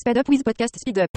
[0.00, 1.10] Speed up with podcast Speed up.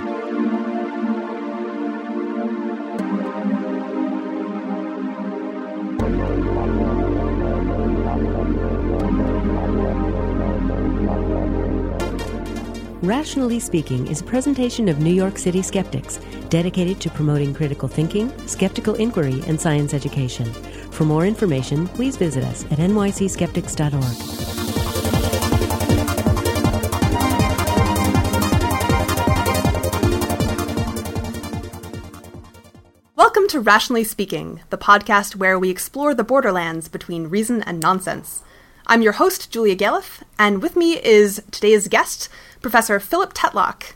[13.01, 16.19] Rationally Speaking is a presentation of New York City skeptics
[16.49, 20.51] dedicated to promoting critical thinking, skeptical inquiry, and science education.
[20.91, 24.82] For more information, please visit us at nycskeptics.org.
[33.53, 38.41] to Rationally Speaking, the podcast where we explore the borderlands between reason and nonsense.
[38.87, 42.29] I'm your host, Julia Galef, and with me is today's guest,
[42.63, 43.93] Professor Philip Tetlock.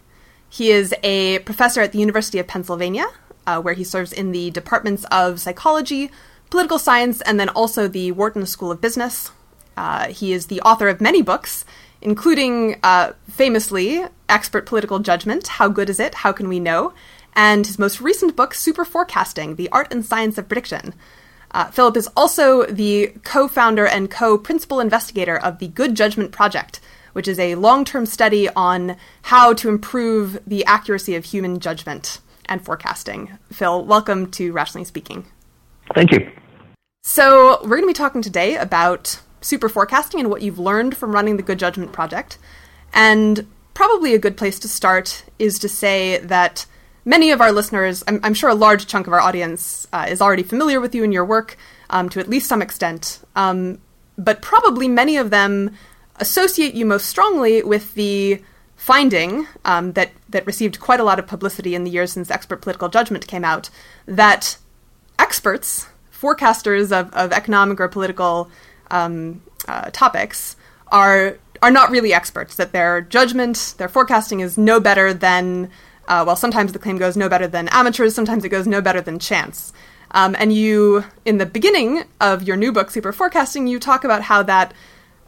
[0.47, 3.07] He is a professor at the University of Pennsylvania,
[3.47, 6.11] uh, where he serves in the departments of psychology,
[6.51, 9.31] political science, and then also the Wharton School of Business.
[9.75, 11.65] Uh, he is the author of many books,
[11.99, 16.13] including uh, famously Expert Political Judgment How Good Is It?
[16.13, 16.93] How Can We Know?
[17.37, 20.95] And his most recent book, Super Forecasting The Art and Science of Prediction.
[21.51, 26.31] Uh, Philip is also the co founder and co principal investigator of the Good Judgment
[26.31, 26.81] Project,
[27.13, 32.19] which is a long term study on how to improve the accuracy of human judgment
[32.47, 33.37] and forecasting.
[33.51, 35.27] Phil, welcome to Rationally Speaking.
[35.93, 36.29] Thank you.
[37.03, 41.13] So, we're going to be talking today about super forecasting and what you've learned from
[41.13, 42.39] running the Good Judgment Project.
[42.93, 46.65] And probably a good place to start is to say that
[47.07, 50.21] many of our listeners, I'm, I'm, sure a large chunk of our audience uh, is
[50.21, 51.57] already familiar with you and your work
[51.89, 53.79] um, to at least some extent, um,
[54.17, 55.71] but probably many of them
[56.17, 58.41] associate you most strongly with the
[58.75, 62.61] finding um, that that received quite a lot of publicity in the years since expert
[62.61, 63.69] political judgment came out
[64.05, 64.57] that
[65.17, 68.51] experts, forecasters of, of economic or political
[68.91, 70.57] um, uh, topics,
[70.91, 72.55] are are not really experts.
[72.55, 75.71] That their judgment, their forecasting, is no better than
[76.07, 79.01] uh, well, sometimes the claim goes no better than amateurs, sometimes it goes no better
[79.01, 79.73] than chance.
[80.11, 84.21] Um, and you, in the beginning of your new book, Super Forecasting, you talk about
[84.23, 84.73] how that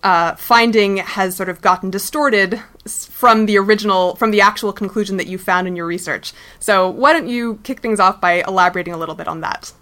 [0.03, 5.27] uh, finding has sort of gotten distorted from the original, from the actual conclusion that
[5.27, 6.33] you found in your research.
[6.59, 9.73] So, why don't you kick things off by elaborating a little bit on that?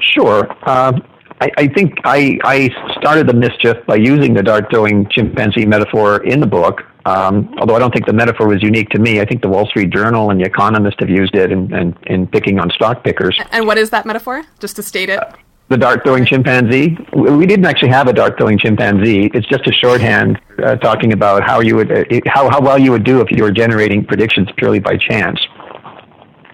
[0.00, 0.46] Sure.
[0.62, 0.92] Uh,
[1.40, 6.22] I, I, think I, I started the mischief by using the dart throwing chimpanzee metaphor
[6.24, 6.82] in the book.
[7.06, 9.66] Um, although I don't think the metaphor was unique to me, I think the Wall
[9.66, 13.38] Street Journal and The Economist have used it in, in, in picking on stock pickers.
[13.52, 14.42] And what is that metaphor?
[14.58, 15.20] Just to state it.
[15.20, 15.30] Uh,
[15.68, 16.96] the dart throwing chimpanzee.
[17.12, 19.30] We didn't actually have a dart throwing chimpanzee.
[19.34, 22.92] It's just a shorthand uh, talking about how you would uh, how how well you
[22.92, 25.40] would do if you were generating predictions purely by chance.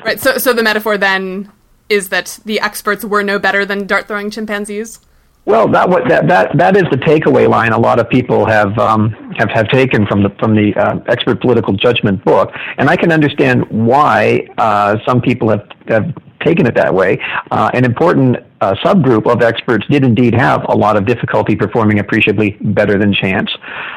[0.03, 0.19] Right.
[0.19, 1.53] So so the metaphor then
[1.91, 4.99] is that the experts were no better than dart throwing chimpanzees.
[5.45, 7.73] Well, that, that that that is the takeaway line.
[7.73, 11.41] A lot of people have um, have have taken from the from the uh, expert
[11.41, 16.15] political judgment book, and I can understand why uh, some people have have
[16.45, 17.19] taken it that way.
[17.51, 21.99] Uh, an important uh, subgroup of experts did indeed have a lot of difficulty performing
[21.99, 23.51] appreciably better than chance.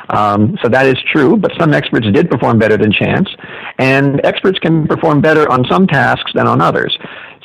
[0.09, 3.29] Um, so that is true, but some experts did perform better than chance,
[3.77, 6.97] and experts can perform better on some tasks than on others.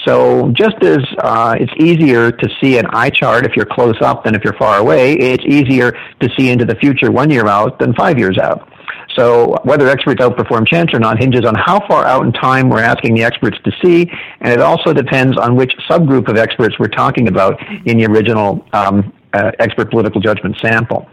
[0.07, 4.25] So just as uh, it's easier to see an eye chart if you're close up
[4.25, 7.79] than if you're far away, it's easier to see into the future one year out
[7.79, 8.69] than five years out.
[9.17, 12.83] So whether experts outperform chance or not hinges on how far out in time we're
[12.83, 16.89] asking the experts to see, and it also depends on which subgroup of experts we're
[16.89, 21.09] talking about in the original um, uh, expert political judgment sample.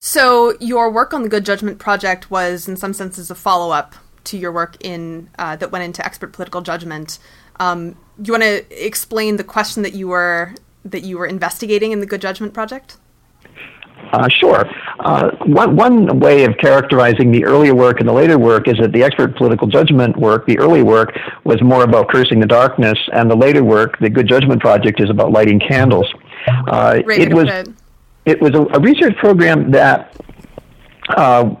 [0.00, 3.94] So your work on the Good Judgment Project was, in some senses, a follow-up
[4.24, 7.18] to your work in uh, that went into expert political judgment.
[7.60, 10.54] Um, you want to explain the question that you were
[10.84, 12.96] that you were investigating in the Good Judgment Project?
[14.12, 14.68] Uh, sure.
[15.00, 18.92] Uh, one, one way of characterizing the earlier work and the later work is that
[18.92, 23.30] the expert political judgment work, the early work, was more about cursing the darkness, and
[23.30, 26.06] the later work, the Good Judgment Project, is about lighting candles.
[26.68, 27.48] Uh, it was
[28.24, 30.16] it was a, a research program that
[31.16, 31.54] uh,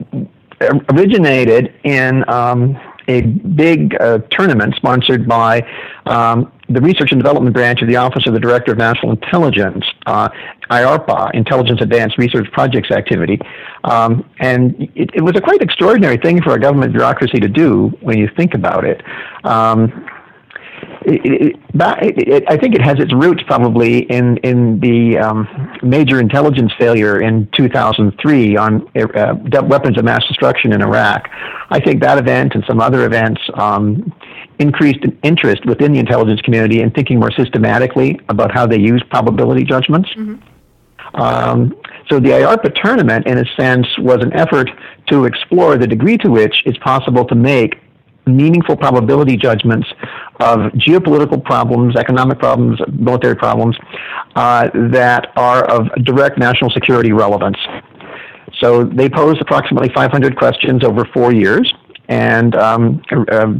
[0.90, 5.62] originated in um, a big uh, tournament sponsored by
[6.06, 9.84] um, the Research and Development Branch of the Office of the Director of National Intelligence,
[10.06, 10.28] uh,
[10.70, 13.40] IARPA, Intelligence Advanced Research Projects Activity.
[13.84, 17.88] Um, and it, it, was a quite extraordinary thing for a government bureaucracy to do
[18.00, 19.02] when you think about it.
[19.44, 20.06] Um,
[21.02, 25.48] it, it, it, I think it has its roots probably in in the um,
[25.82, 31.28] major intelligence failure in 2003 on uh, weapons of mass destruction in Iraq.
[31.70, 34.12] I think that event and some other events um,
[34.58, 39.64] increased interest within the intelligence community in thinking more systematically about how they use probability
[39.64, 40.08] judgments.
[40.10, 41.20] Mm-hmm.
[41.20, 41.74] Um,
[42.10, 44.68] So the IARPA tournament, in a sense, was an effort
[45.10, 47.76] to explore the degree to which it's possible to make
[48.26, 49.88] meaningful probability judgments
[50.40, 53.76] of geopolitical problems, economic problems, military problems
[54.36, 57.58] uh, that are of direct national security relevance.
[58.60, 61.72] So they posed approximately 500 questions over four years,
[62.08, 63.54] and um, uh,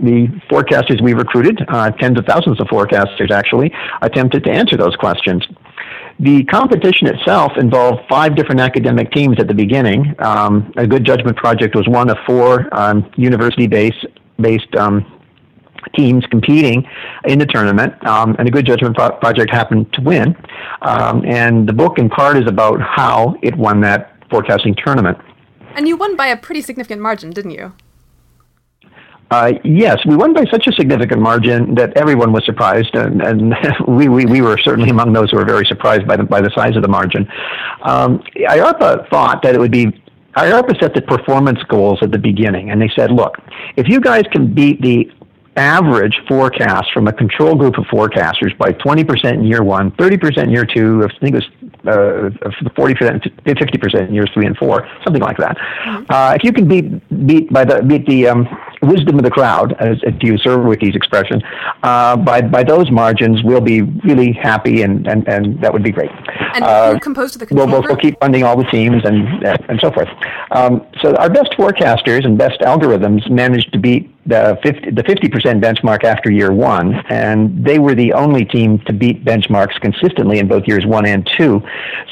[0.00, 3.72] the forecasters we recruited, uh, tens of thousands of forecasters actually,
[4.02, 5.44] attempted to answer those questions.
[6.18, 10.14] The competition itself involved five different academic teams at the beginning.
[10.18, 14.06] Um, a good judgment project was one of four um, university-based
[14.40, 15.04] based um,
[15.94, 16.86] teams competing
[17.26, 20.34] in the tournament, um, and a good judgment pro- project happened to win.
[20.82, 25.18] Um, and the book, in part, is about how it won that forecasting tournament.
[25.74, 27.72] And you won by a pretty significant margin, didn't you?
[29.30, 33.54] Uh, yes, we won by such a significant margin that everyone was surprised, and, and
[33.88, 36.50] we, we, we, were certainly among those who were very surprised by the, by the
[36.54, 37.26] size of the margin.
[37.82, 39.86] Um, IARPA thought that it would be
[40.36, 43.36] IARPA set the performance goals at the beginning, and they said, look,
[43.76, 45.10] if you guys can beat the
[45.56, 50.50] average forecast from a control group of forecasters by 20% in year one, 30% in
[50.50, 55.22] year two, I think it was uh, 40%, 50% in years three and four, something
[55.22, 55.56] like that.
[55.56, 56.04] Mm-hmm.
[56.10, 58.46] Uh, if you can beat beat by the beat the um,
[58.86, 61.42] wisdom of the crowd, as, to use Surowiecki's expression,
[61.82, 65.92] uh, by by those margins, we'll be really happy, and, and, and that would be
[65.92, 66.10] great.
[66.54, 69.80] And uh, who composed the we'll, we'll, we'll, keep funding all the teams and and
[69.80, 70.08] so forth.
[70.52, 75.60] Um, so our best forecasters and best algorithms managed to beat the 50, the 50%
[75.60, 80.48] benchmark after year one, and they were the only team to beat benchmarks consistently in
[80.48, 81.62] both years one and two.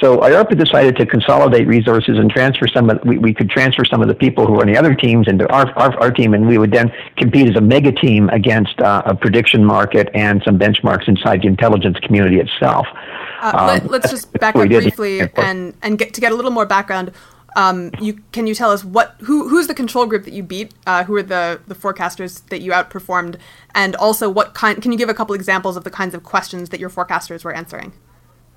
[0.00, 4.02] So IARPA decided to consolidate resources and transfer some of, we, we could transfer some
[4.02, 6.46] of the people who were on the other teams into our, our, our team, and
[6.46, 10.58] we would then compete as a mega team against uh, a prediction market and some
[10.58, 12.86] benchmarks inside the intelligence community itself.
[13.40, 16.50] Uh, um, let, us just back up briefly and, and get to get a little
[16.50, 17.12] more background.
[17.56, 20.72] Um, you can you tell us what who who's the control group that you beat?
[20.86, 23.38] Uh, who are the the forecasters that you outperformed?
[23.74, 24.80] And also, what kind?
[24.82, 27.52] Can you give a couple examples of the kinds of questions that your forecasters were
[27.54, 27.92] answering?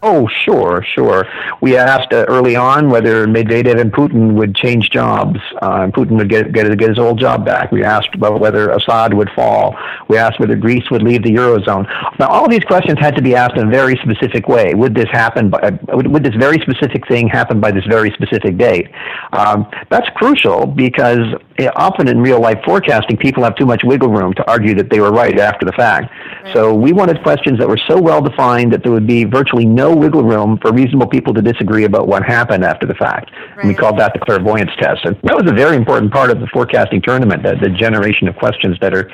[0.04, 1.26] Oh, sure, sure.
[1.60, 5.40] We asked uh, early on whether Medvedev and Putin would change jobs.
[5.60, 7.72] Uh, Putin would get, get, get his old job back.
[7.72, 9.76] We asked about whether Assad would fall.
[10.08, 11.88] We asked whether Greece would leave the Eurozone.
[12.20, 14.76] Now, all of these questions had to be asked in a very specific way.
[14.76, 15.50] Would this happen?
[15.50, 18.90] By, would, would this very specific thing happen by this very specific date?
[19.34, 21.26] Um, that's crucial because
[21.76, 25.00] often in real life forecasting, people have too much wiggle room to argue that they
[25.00, 26.12] were right after the fact.
[26.44, 26.54] Right.
[26.54, 29.96] So we wanted questions that were so well defined that there would be virtually no
[29.96, 33.32] wiggle room for reasonable people to disagree about what happened after the fact.
[33.32, 33.60] Right.
[33.60, 35.06] And we called that the clairvoyance test.
[35.06, 38.36] And that was a very important part of the forecasting tournament, the, the generation of
[38.36, 39.12] questions that are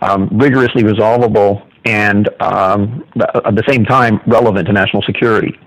[0.00, 3.04] um, rigorously resolvable and um,
[3.44, 5.58] at the same time relevant to national security.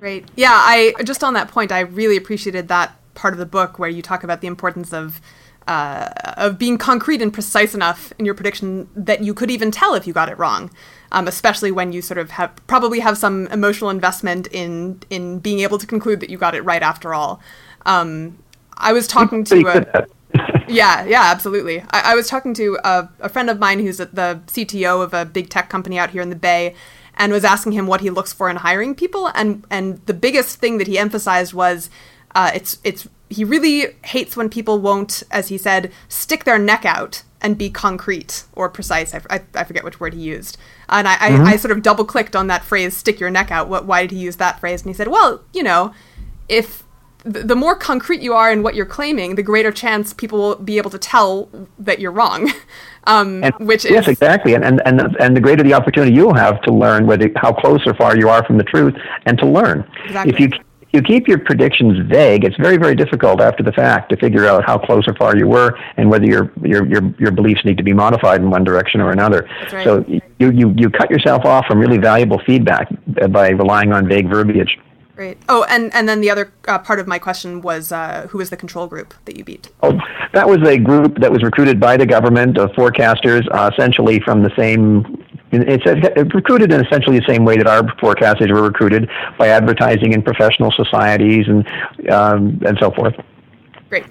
[0.00, 0.28] Great.
[0.34, 3.90] Yeah, I just on that point, I really appreciated that part of the book where
[3.90, 5.20] you talk about the importance of
[5.68, 9.94] uh, of being concrete and precise enough in your prediction that you could even tell
[9.94, 10.70] if you got it wrong
[11.12, 15.60] um, especially when you sort of have probably have some emotional investment in in being
[15.60, 17.40] able to conclude that you got it right after all.
[17.86, 18.38] Um,
[18.78, 20.06] I was talking to a,
[20.68, 21.80] yeah, yeah, absolutely.
[21.90, 25.24] I, I was talking to a, a, friend of mine who's the CTO of a
[25.24, 26.74] big tech company out here in the Bay,
[27.16, 30.58] and was asking him what he looks for in hiring people, and and the biggest
[30.58, 31.90] thing that he emphasized was
[32.34, 36.84] uh, it's it's he really hates when people won't, as he said, stick their neck
[36.84, 39.14] out and be concrete or precise.
[39.14, 40.56] I, I, I forget which word he used.
[40.88, 41.44] And I, mm-hmm.
[41.44, 43.68] I, I, sort of double clicked on that phrase, stick your neck out.
[43.68, 44.82] What, why did he use that phrase?
[44.82, 45.92] And he said, well, you know,
[46.48, 46.84] if
[47.24, 50.56] th- the more concrete you are in what you're claiming, the greater chance people will
[50.56, 52.52] be able to tell that you're wrong.
[53.04, 56.34] Um, and, which yes, is, exactly, and, and and and the greater the opportunity you'll
[56.34, 58.94] have to learn whether how close or far you are from the truth,
[59.26, 59.84] and to learn.
[60.04, 60.32] Exactly.
[60.32, 60.50] If you
[60.92, 64.64] you keep your predictions vague, it's very, very difficult after the fact to figure out
[64.64, 67.82] how close or far you were and whether your your your, your beliefs need to
[67.82, 69.48] be modified in one direction or another.
[69.72, 69.84] Right.
[69.84, 72.88] So you, you you cut yourself off from really valuable feedback
[73.30, 74.78] by relying on vague verbiage.
[75.14, 75.38] Great.
[75.48, 78.48] Oh, and, and then the other uh, part of my question was uh, who was
[78.48, 79.70] the control group that you beat?
[79.82, 80.00] Oh,
[80.32, 84.42] that was a group that was recruited by the government of forecasters, uh, essentially from
[84.42, 85.21] the same
[85.52, 90.22] it's recruited in essentially the same way that our forecasters were recruited by advertising in
[90.22, 91.66] professional societies and
[92.10, 93.14] um, and so forth.
[93.88, 94.06] Great.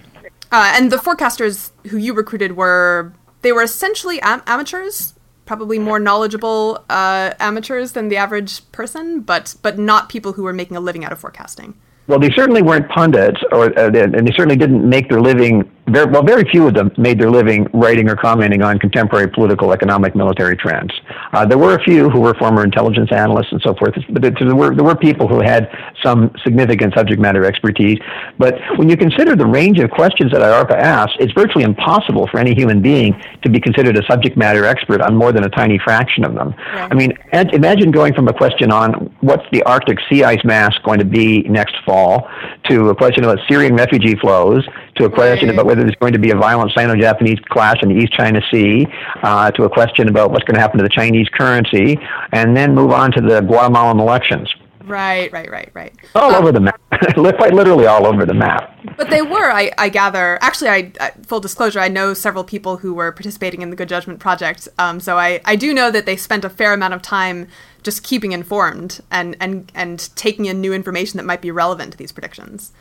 [0.52, 6.00] Uh, and the forecasters who you recruited were they were essentially am- amateurs, probably more
[6.00, 10.80] knowledgeable uh, amateurs than the average person, but but not people who were making a
[10.80, 11.74] living out of forecasting.
[12.08, 16.12] Well, they certainly weren't pundits, or uh, and they certainly didn't make their living very,
[16.12, 20.16] well, very few of them made their living writing or commenting on contemporary political, economic,
[20.16, 20.92] military trends.
[21.34, 24.56] Uh, there were a few who were former intelligence analysts and so forth, but there
[24.56, 25.70] were, there were people who had
[26.04, 27.98] some significant subject matter expertise.
[28.38, 32.40] But when you consider the range of questions that IARPA asks, it's virtually impossible for
[32.40, 35.80] any human being to be considered a subject matter expert on more than a tiny
[35.80, 36.54] fraction of them.
[36.58, 41.00] I mean, imagine going from a question on what's the Arctic sea ice mass going
[41.00, 42.30] to be next fall
[42.70, 46.20] to a question about Syrian refugee flows to a question about whether there's going to
[46.20, 48.88] be a violent Sino-Japanese clash in the East China Sea,
[49.24, 51.98] uh, to a question about what's going to happen to the Chinese currency,
[52.32, 54.54] and then move on to the Guatemalan elections.
[54.86, 55.94] Right, right, right, right.
[56.16, 56.80] All um, over the map,
[57.38, 58.78] quite literally all over the map.
[58.98, 60.38] But they were, I, I gather.
[60.42, 63.90] Actually, I, I, full disclosure, I know several people who were participating in the Good
[63.90, 64.68] Judgment Project.
[64.78, 67.48] Um, so I, I do know that they spent a fair amount of time
[67.84, 71.98] just keeping informed and, and, and taking in new information that might be relevant to
[71.98, 72.72] these predictions.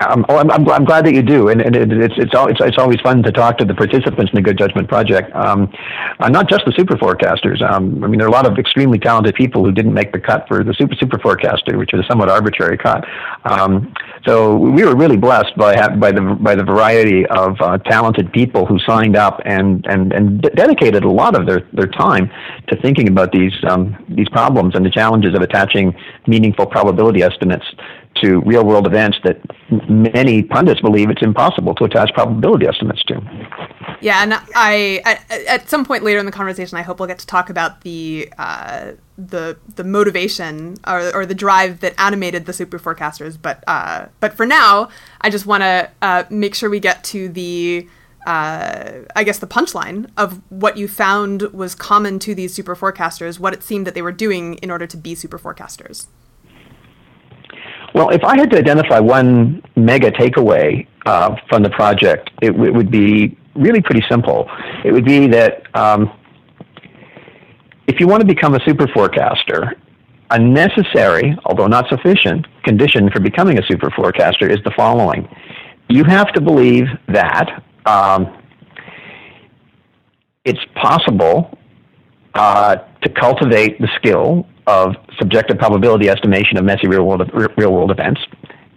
[0.00, 2.78] Oh, I'm, I'm, I'm, glad that you do, and, and it, it's it's, it's it's
[2.78, 5.32] always fun to talk to the participants in the Good Judgment Project.
[5.36, 5.72] Um,
[6.18, 7.62] uh, not just the super forecasters.
[7.62, 10.18] Um, I mean, there are a lot of extremely talented people who didn't make the
[10.18, 13.04] cut for the super super forecaster, which is a somewhat arbitrary cut.
[13.44, 13.94] Um,
[14.26, 18.66] so we were really blessed by by the by the variety of uh, talented people
[18.66, 22.28] who signed up and and and dedicated a lot of their their time
[22.66, 25.94] to thinking about these um, these problems and the challenges of attaching
[26.26, 27.64] meaningful probability estimates
[28.22, 29.40] to real world events that
[29.88, 33.20] many pundits believe it's impossible to attach probability estimates to.
[34.00, 37.18] Yeah, and I, at, at some point later in the conversation, I hope we'll get
[37.20, 42.52] to talk about the uh, the the motivation or, or the drive that animated the
[42.52, 43.38] super forecasters.
[43.40, 44.88] But uh, but for now,
[45.20, 47.88] I just want to uh, make sure we get to the
[48.26, 53.38] uh, I guess the punchline of what you found was common to these super forecasters,
[53.38, 56.06] what it seemed that they were doing in order to be super forecasters.
[57.94, 62.74] Well, if I had to identify one mega takeaway uh, from the project, it, it,
[62.74, 64.50] would be really pretty simple.
[64.84, 66.12] It would be that um,
[67.86, 69.74] if you want to become a super forecaster,
[70.30, 75.28] a necessary, although not sufficient, condition for becoming a super forecaster is the following.
[75.88, 78.42] You have to believe that um,
[80.44, 81.56] it's possible
[82.34, 87.90] uh, to cultivate the skill of subjective probability estimation of messy real world real world
[87.90, 88.20] events,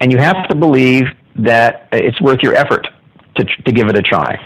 [0.02, 2.88] and you have to believe that it's worth your effort
[3.36, 4.40] to to give it a try.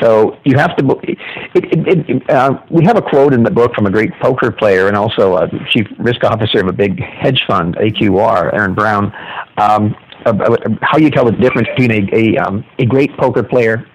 [0.00, 0.98] So you have to.
[1.02, 1.18] It,
[1.54, 4.88] it, it, uh, we have a quote in the book from a great poker player
[4.88, 9.12] and also a chief risk officer of a big hedge fund, AQR, Aaron Brown.
[9.58, 13.86] Um, about how you tell the difference between a a, um, a great poker player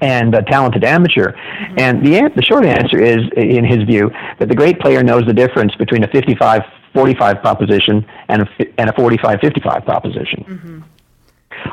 [0.00, 1.32] and a talented amateur.
[1.32, 1.78] Mm-hmm.
[1.78, 5.34] And the, the short answer is, in his view, that the great player knows the
[5.34, 6.62] difference between a 55
[6.94, 10.44] 45 proposition and a, and a 45 55 proposition.
[10.44, 10.80] Mm-hmm.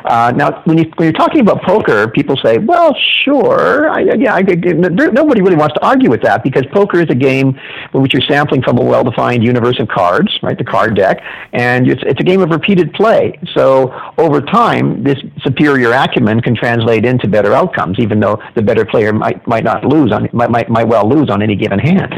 [0.05, 4.35] Uh, now, when, you, when you're talking about poker, people say, "Well, sure, I, yeah,
[4.35, 7.59] I, nobody really wants to argue with that because poker is a game
[7.93, 11.21] in which you're sampling from a well-defined universe of cards, right, the card deck,
[11.53, 13.39] and it's, it's a game of repeated play.
[13.53, 18.85] So over time, this superior acumen can translate into better outcomes, even though the better
[18.85, 22.13] player might might not lose on might might, might well lose on any given hand."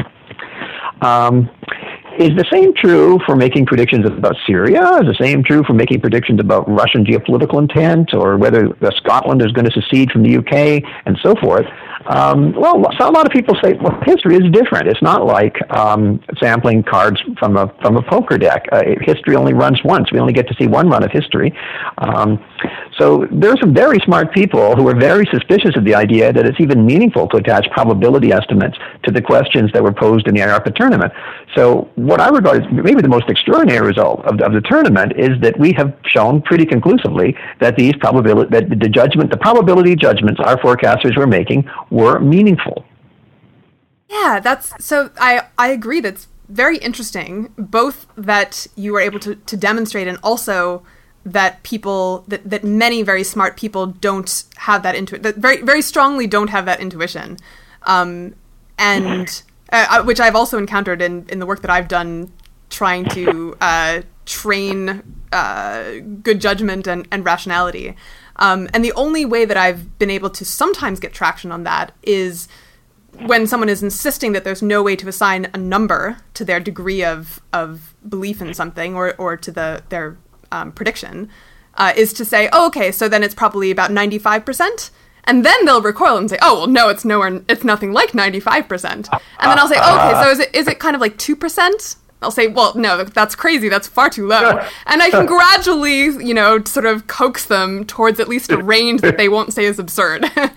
[1.00, 1.48] Um,
[2.18, 4.82] is the same true for making predictions about Syria?
[5.00, 9.52] Is the same true for making predictions about Russian geopolitical intent or whether Scotland is
[9.52, 11.66] going to secede from the UK and so forth?
[12.06, 14.88] Um, well, so a lot of people say, well, history is different.
[14.88, 18.66] It's not like um, sampling cards from a from a poker deck.
[18.72, 20.10] Uh, history only runs once.
[20.12, 21.52] We only get to see one run of history.
[21.98, 22.42] Um,
[22.98, 26.46] so there are some very smart people who are very suspicious of the idea that
[26.46, 30.40] it's even meaningful to attach probability estimates to the questions that were posed in the
[30.40, 31.12] IARPA tournament.
[31.54, 35.40] So what I regard as maybe the most extraordinary result of, of the tournament is
[35.42, 40.40] that we have shown pretty conclusively that these probability that the judgment, the probability judgments
[40.44, 42.84] our forecasters were making were meaningful.
[44.08, 45.10] Yeah, that's so.
[45.20, 46.00] I I agree.
[46.00, 47.52] That's very interesting.
[47.58, 50.82] Both that you were able to to demonstrate, and also
[51.24, 55.82] that people that, that many very smart people don't have that intuition that very very
[55.82, 57.36] strongly don't have that intuition
[57.82, 58.34] um,
[58.78, 59.42] and
[59.72, 62.32] uh, uh, which I've also encountered in in the work that I've done
[62.70, 65.92] trying to uh, train uh,
[66.22, 67.94] good judgment and, and rationality
[68.36, 71.92] um, and the only way that I've been able to sometimes get traction on that
[72.02, 72.48] is
[73.20, 77.04] when someone is insisting that there's no way to assign a number to their degree
[77.04, 80.16] of, of belief in something or, or to the their
[80.52, 81.28] um, prediction
[81.74, 84.90] uh, is to say, oh, okay, so then it's probably about 95%.
[85.24, 88.82] And then they'll recoil and say, oh, well, no, it's nowhere, it's nothing like 95%.
[88.92, 89.02] And
[89.40, 91.96] then I'll say, oh, okay, so is it, is it kind of like 2%?
[92.20, 93.68] I'll say, well, no, that's crazy.
[93.68, 94.60] That's far too low.
[94.86, 99.02] And I can gradually, you know, sort of coax them towards at least a range
[99.02, 100.24] that they won't say is absurd.
[100.24, 100.50] um, but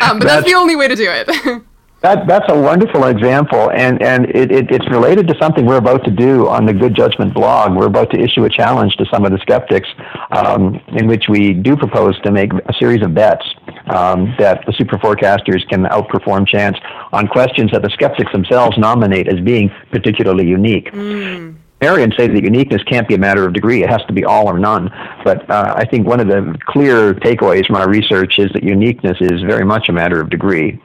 [0.00, 1.62] that's, that's the only way to do it.
[2.02, 6.02] That, that's a wonderful example, and, and it, it, it's related to something we're about
[6.06, 7.76] to do on the Good Judgment blog.
[7.76, 9.86] We're about to issue a challenge to some of the skeptics
[10.30, 13.44] um, in which we do propose to make a series of bets
[13.86, 16.76] um, that the super forecasters can outperform chance
[17.12, 20.92] on questions that the skeptics themselves nominate as being particularly unique.
[20.92, 21.56] Mm.
[21.82, 23.82] Says that uniqueness can't be a matter of degree.
[23.82, 24.90] It has to be all or none.
[25.24, 29.16] But uh, I think one of the clear takeaways from our research is that uniqueness
[29.20, 30.78] is very much a matter of degree.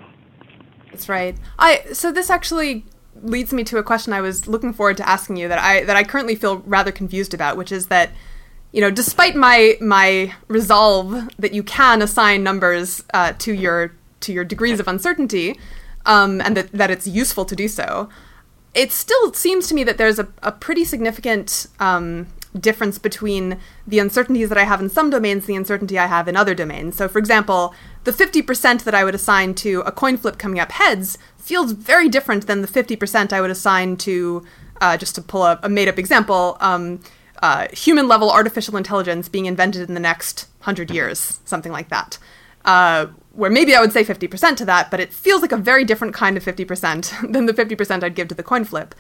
[0.92, 1.36] That's right.
[1.60, 2.86] I so this actually
[3.22, 5.98] leads me to a question I was looking forward to asking you that I that
[5.98, 8.12] I currently feel rather confused about, which is that
[8.76, 14.34] you know, despite my my resolve that you can assign numbers uh, to your to
[14.34, 15.58] your degrees of uncertainty,
[16.06, 18.10] um, and that that it's useful to do so,
[18.74, 22.28] it still seems to me that there's a, a pretty significant um,
[22.60, 26.36] difference between the uncertainties that I have in some domains, the uncertainty I have in
[26.36, 26.98] other domains.
[26.98, 30.74] So, for example, the 50% that I would assign to a coin flip coming up
[30.74, 34.44] heads feels very different than the 50% I would assign to,
[34.82, 37.00] uh, just to pull a, made up example, um,
[37.42, 42.18] uh, human level artificial intelligence being invented in the next 100 years, something like that.
[42.64, 45.84] Uh, where maybe I would say 50% to that, but it feels like a very
[45.84, 48.96] different kind of 50% than the 50% I'd give to the coin flip.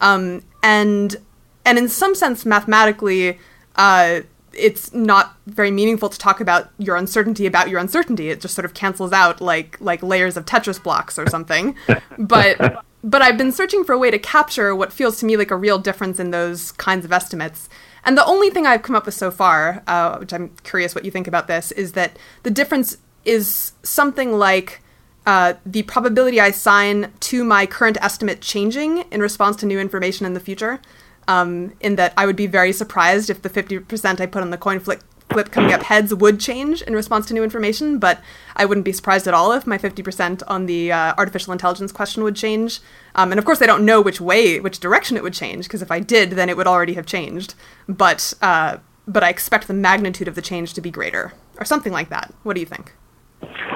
[0.00, 1.16] Um, and
[1.64, 3.38] and in some sense, mathematically,
[3.76, 4.20] uh,
[4.54, 8.30] it's not very meaningful to talk about your uncertainty about your uncertainty.
[8.30, 11.76] It just sort of cancels out like like layers of Tetris blocks or something.
[12.18, 15.50] but but I've been searching for a way to capture what feels to me like
[15.50, 17.68] a real difference in those kinds of estimates.
[18.04, 21.04] And the only thing I've come up with so far, uh, which I'm curious what
[21.04, 24.80] you think about this, is that the difference is something like
[25.26, 30.24] uh, the probability I assign to my current estimate changing in response to new information
[30.24, 30.80] in the future
[31.28, 34.56] um, in that I would be very surprised if the 50% I put on the
[34.56, 38.20] coin flip, flip coming up heads would change in response to new information, but
[38.56, 42.22] I wouldn't be surprised at all if my 50% on the uh, artificial intelligence question
[42.22, 42.80] would change.
[43.14, 45.82] Um, and of course, I don't know which way, which direction it would change, because
[45.82, 47.54] if I did, then it would already have changed.
[47.88, 51.92] But, uh, but I expect the magnitude of the change to be greater, or something
[51.92, 52.32] like that.
[52.42, 52.94] What do you think?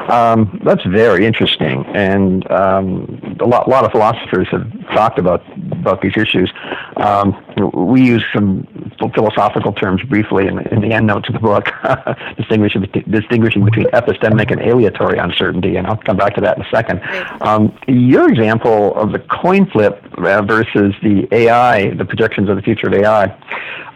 [0.09, 6.03] Um, that's very interesting, and um, a lot, lot of philosophers have talked about about
[6.03, 6.53] these issues.
[6.97, 7.37] Um,
[7.73, 8.67] we use some
[9.15, 11.69] philosophical terms briefly in, in the endnotes of the book,
[12.37, 16.71] distinguishing distinguishing between epistemic and aleatory uncertainty, and I'll come back to that in a
[16.71, 17.01] second.
[17.41, 22.63] Um, your example of the coin flip uh, versus the AI, the projections of the
[22.63, 23.37] future of AI.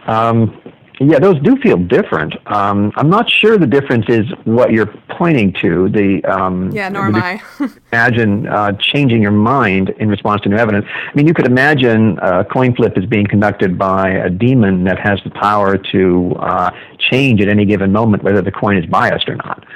[0.06, 0.60] Um,
[0.98, 2.34] yeah, those do feel different.
[2.46, 5.90] Um, I'm not sure the difference is what you're pointing to.
[5.90, 7.42] The um, yeah, nor am I.
[7.92, 10.86] imagine uh, changing your mind in response to new evidence.
[10.88, 14.98] I mean, you could imagine a coin flip is being conducted by a demon that
[14.98, 19.28] has the power to uh, change at any given moment whether the coin is biased
[19.28, 19.66] or not.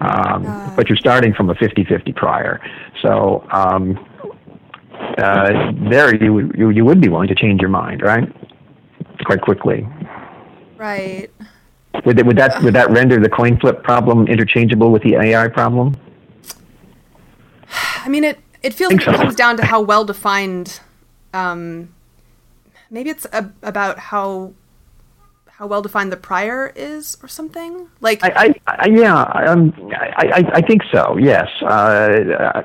[0.00, 0.74] Um, uh.
[0.74, 2.60] But you're starting from a 50-50 prior,
[3.02, 3.98] so um,
[5.18, 8.32] uh, there you, you you would be willing to change your mind, right?
[9.24, 9.86] Quite quickly.
[10.78, 11.30] Right.
[12.04, 15.96] Would, would that would that render the coin flip problem interchangeable with the AI problem?
[18.04, 19.10] I mean, it it feels like so.
[19.10, 20.80] it comes down to how well defined.
[21.34, 21.94] Um,
[22.90, 24.52] maybe it's a, about how
[25.46, 28.22] how well defined the prior is, or something like.
[28.22, 31.16] I, I, I yeah, um, I, I, I think so.
[31.16, 31.48] Yes.
[31.62, 32.62] Uh,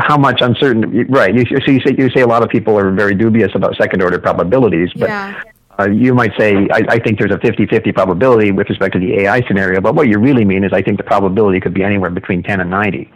[0.00, 1.06] how much uncertain?
[1.08, 1.34] Right.
[1.34, 4.02] You, so you say you say a lot of people are very dubious about second
[4.02, 5.42] order probabilities, but yeah
[5.78, 9.00] uh, you might say, I, I think there's a 50 50 probability with respect to
[9.00, 11.82] the AI scenario, but what you really mean is I think the probability could be
[11.82, 13.12] anywhere between 10 and 90.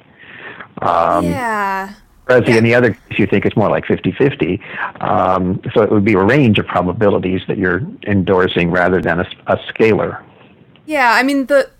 [0.82, 1.94] Um, yeah.
[2.26, 2.56] Whereas yeah.
[2.56, 4.60] in the other case, you think it's more like 50 50.
[5.00, 9.26] Um, so it would be a range of probabilities that you're endorsing rather than a,
[9.46, 10.22] a scalar.
[10.84, 11.70] Yeah, I mean, the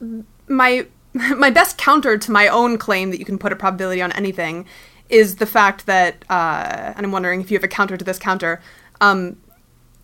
[0.49, 4.12] my my best counter to my own claim that you can put a probability on
[4.12, 4.67] anything
[5.09, 8.19] is the fact that, uh, and I'm wondering if you have a counter to this
[8.19, 8.61] counter.
[9.01, 9.38] Um,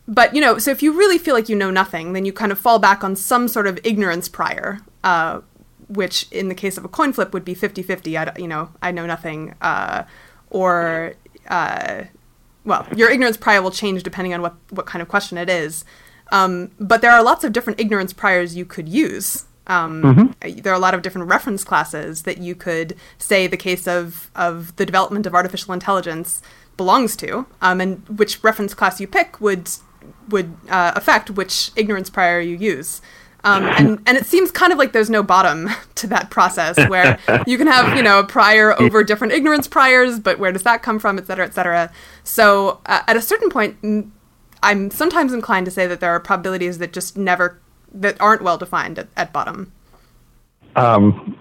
[0.07, 2.53] but you know, so if you really feel like you know nothing, then you kind
[2.53, 5.41] of fall back on some sort of ignorance prior, uh,
[5.89, 8.17] which in the case of a coin flip would be 50-50.
[8.17, 10.05] I, you know, I know nothing, uh,
[10.51, 11.15] or
[11.49, 12.05] uh,
[12.65, 15.85] well, your ignorance prior will change depending on what what kind of question it is.
[16.33, 19.47] Um, but there are lots of different ignorance priors you could use.
[19.67, 20.61] Um, mm-hmm.
[20.61, 24.31] There are a lot of different reference classes that you could say the case of
[24.35, 26.43] of the development of artificial intelligence
[26.77, 29.71] belongs to, um, and which reference class you pick would
[30.29, 33.01] would uh, affect which ignorance prior you use.
[33.45, 37.19] Um, and, and it seems kind of like there's no bottom to that process where
[37.47, 40.83] you can have, you know, a prior over different ignorance priors, but where does that
[40.83, 41.93] come from, et cetera, et cetera.
[42.25, 43.77] So uh, at a certain point,
[44.63, 47.61] I'm sometimes inclined to say that there are probabilities that just never,
[47.93, 49.73] that aren't well defined at, at bottom.
[50.75, 51.37] Um,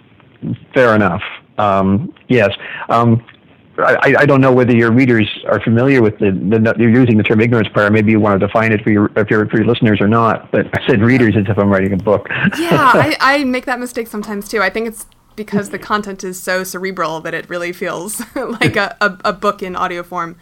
[0.73, 1.23] fair enough.
[1.57, 2.49] Um, yes.
[2.89, 3.23] Um,
[3.77, 7.23] I, I, don't know whether your readers are familiar with the, the, you're using the
[7.23, 7.89] term ignorance prior.
[7.89, 10.51] Maybe you want to define it for your for your, for your listeners or not.
[10.51, 12.27] But I said readers as if I'm writing a book.
[12.29, 12.47] yeah,
[12.93, 14.61] I, I make that mistake sometimes too.
[14.61, 18.95] I think it's because the content is so cerebral that it really feels like a,
[19.01, 20.37] a, a, book in audio form.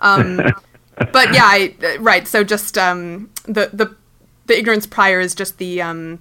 [0.00, 0.36] Um,
[1.12, 2.26] but yeah, I, right.
[2.26, 3.96] So just um, the the
[4.46, 6.20] the ignorance prior is just the um,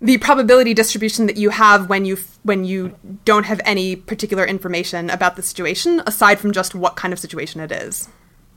[0.00, 5.10] the probability distribution that you have when you when you don't have any particular information
[5.10, 8.08] about the situation aside from just what kind of situation it is.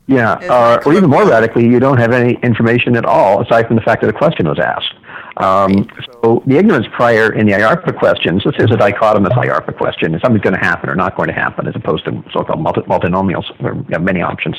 [0.08, 3.75] Yeah, uh, or even more radically, you don't have any information at all aside from
[3.75, 4.93] the fact that a question was asked.
[5.38, 5.88] Um,
[6.21, 10.13] so the ignorance prior in the IARPA questions, this is a dichotomous IARPA question.
[10.13, 12.82] Is something going to happen or not going to happen, as opposed to so-called multi-
[12.82, 14.58] multinomials, where you have many options.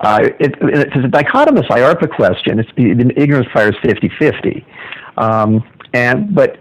[0.00, 2.58] Uh, it, it's a dichotomous IARPA question.
[2.58, 4.64] It's, the ignorance prior is 50-50.
[5.16, 6.58] Um, and but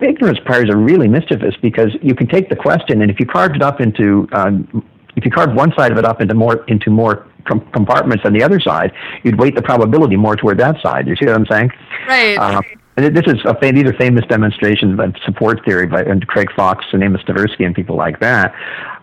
[0.00, 3.56] ignorance priors are really mischievous because you can take the question and if you carved
[3.56, 4.84] it up into um,
[5.16, 8.32] if you carved one side of it up into more into more com- compartments than
[8.32, 11.06] the other side, you'd weight the probability more toward that side.
[11.06, 11.70] You see what I'm saying?
[12.08, 12.36] Right.
[12.36, 12.62] Uh,
[12.96, 16.84] and this is a, these are famous demonstrations of support theory by and Craig Fox
[16.92, 18.54] and Amos Tversky and people like that.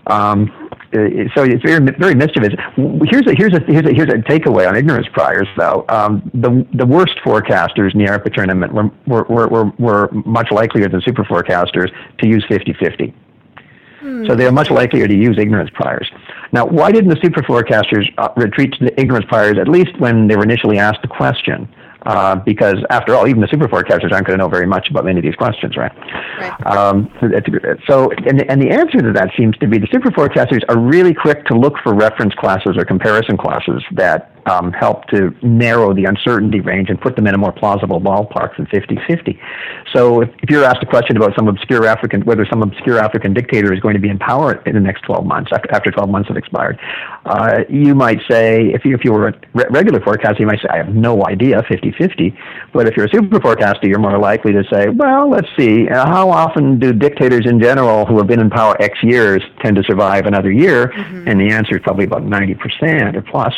[0.07, 0.60] Um,
[0.93, 2.53] uh, so it's very very mischievous.
[2.75, 5.85] Here's a here's a here's a here's a takeaway on ignorance priors though.
[5.87, 10.89] Um, the the worst forecasters in the ARPA tournament were were, were, were much likelier
[10.89, 13.13] than super forecasters to use 50-50.
[14.01, 14.25] Hmm.
[14.27, 16.09] So they are much likelier to use ignorance priors.
[16.51, 20.27] Now, why didn't the super forecasters uh, retreat to the ignorance priors at least when
[20.27, 21.69] they were initially asked the question?
[22.03, 25.05] Uh, because after all, even the super forecasters aren't going to know very much about
[25.05, 25.91] many of these questions, right?
[26.39, 26.65] Right.
[26.65, 27.11] Um,
[27.87, 31.13] so, and, and the answer to that seems to be the super forecasters are really
[31.13, 36.05] quick to look for reference classes or comparison classes that um, help to narrow the
[36.05, 39.39] uncertainty range and put them in a more plausible ballpark than 50-50.
[39.93, 43.33] So if, if, you're asked a question about some obscure African, whether some obscure African
[43.33, 46.27] dictator is going to be in power in the next 12 months, after 12 months
[46.29, 46.79] have expired,
[47.25, 50.59] uh, you might say, if you, if you were a re- regular forecaster, you might
[50.59, 52.37] say, I have no idea, 50-50.
[52.73, 56.05] But if you're a super forecaster, you're more likely to say, well, let's see, uh,
[56.05, 59.83] how often do dictators in general who have been in power X years tend to
[59.83, 60.87] survive another year?
[60.87, 61.27] Mm-hmm.
[61.27, 63.53] And the answer is probably about 90% or plus.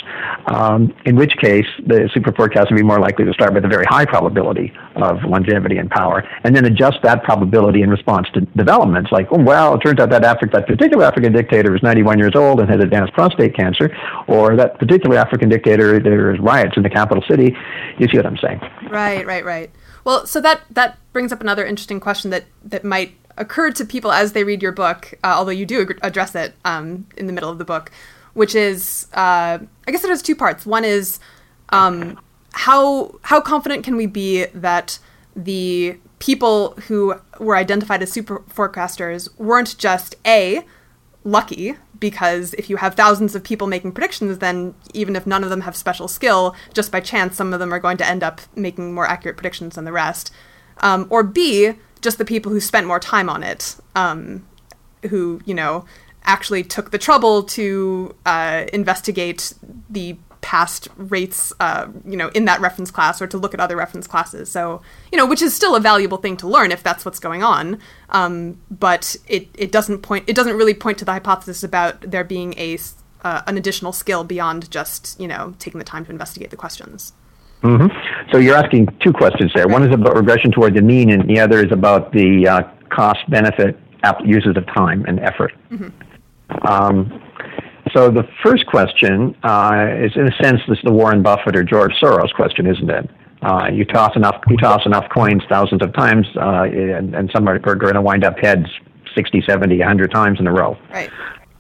[0.48, 3.66] Um, um, in which case the super forecast would be more likely to start with
[3.66, 8.28] a very high probability of longevity and power, and then adjust that probability in response
[8.34, 9.12] to developments.
[9.12, 12.36] Like, oh, well, it turns out that Africa, that particular African dictator is 91 years
[12.36, 13.96] old and has advanced prostate cancer,
[14.28, 17.56] or that particular African dictator, there is riots in the capital city.
[17.98, 18.60] You see what I'm saying?
[18.90, 19.72] Right, right, right.
[20.04, 24.12] Well, so that that brings up another interesting question that that might occur to people
[24.12, 27.50] as they read your book, uh, although you do address it um, in the middle
[27.50, 27.90] of the book,
[28.34, 30.65] which is uh, I guess it has two parts.
[30.65, 31.19] One is
[31.69, 32.19] um,
[32.54, 35.00] how how confident can we be that
[35.36, 40.63] the people who were identified as super forecasters weren't just a
[41.24, 45.50] lucky because if you have thousands of people making predictions then even if none of
[45.50, 48.41] them have special skill just by chance some of them are going to end up
[48.56, 50.32] making more accurate predictions than the rest
[50.82, 54.46] um, or b just the people who spent more time on it um,
[55.10, 55.86] who you know
[56.24, 59.54] actually took the trouble to uh, investigate
[59.90, 63.78] the past rates, uh, you know, in that reference class or to look at other
[63.78, 64.52] reference classes.
[64.52, 64.82] So,
[65.12, 67.80] you know, which is still a valuable thing to learn if that's what's going on.
[68.10, 72.26] Um, but it, it doesn't point, it doesn't really point to the hypothesis about there
[72.26, 72.78] being a,
[73.24, 77.14] uh, an additional skill beyond just, you know, taking the time to investigate the questions.
[77.64, 77.88] Mm-hmm.
[78.32, 79.70] So you're asking two questions there.
[79.70, 83.20] One is about regression toward the mean, and the other is about the uh, cost
[83.30, 83.80] benefit
[84.26, 85.54] uses of time and effort.
[85.72, 85.88] Mm-hmm.
[86.68, 87.22] Um,
[87.96, 91.63] so the first question uh, is, in a sense, this is the Warren Buffett or
[91.63, 93.10] George Soros question, isn't it?
[93.42, 97.48] Uh, you toss enough, you toss enough coins thousands of times, uh, and, and some
[97.48, 98.68] are, are going to wind up heads
[99.16, 100.78] 60, 70, 100 times in a row.
[100.92, 101.10] Right.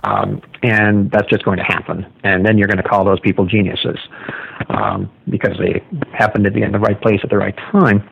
[0.05, 2.05] Um, and that's just going to happen.
[2.23, 3.97] And then you're going to call those people geniuses
[4.69, 8.07] um, because they happen to be in the right place at the right time.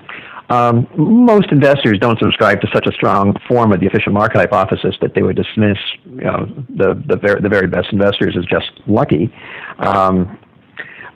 [0.52, 4.96] Um, most investors don't subscribe to such a strong form of the efficient market hypothesis
[5.02, 8.70] that they would dismiss you know, the, the, ver- the very best investors as just
[8.86, 9.34] lucky.
[9.80, 10.38] Um,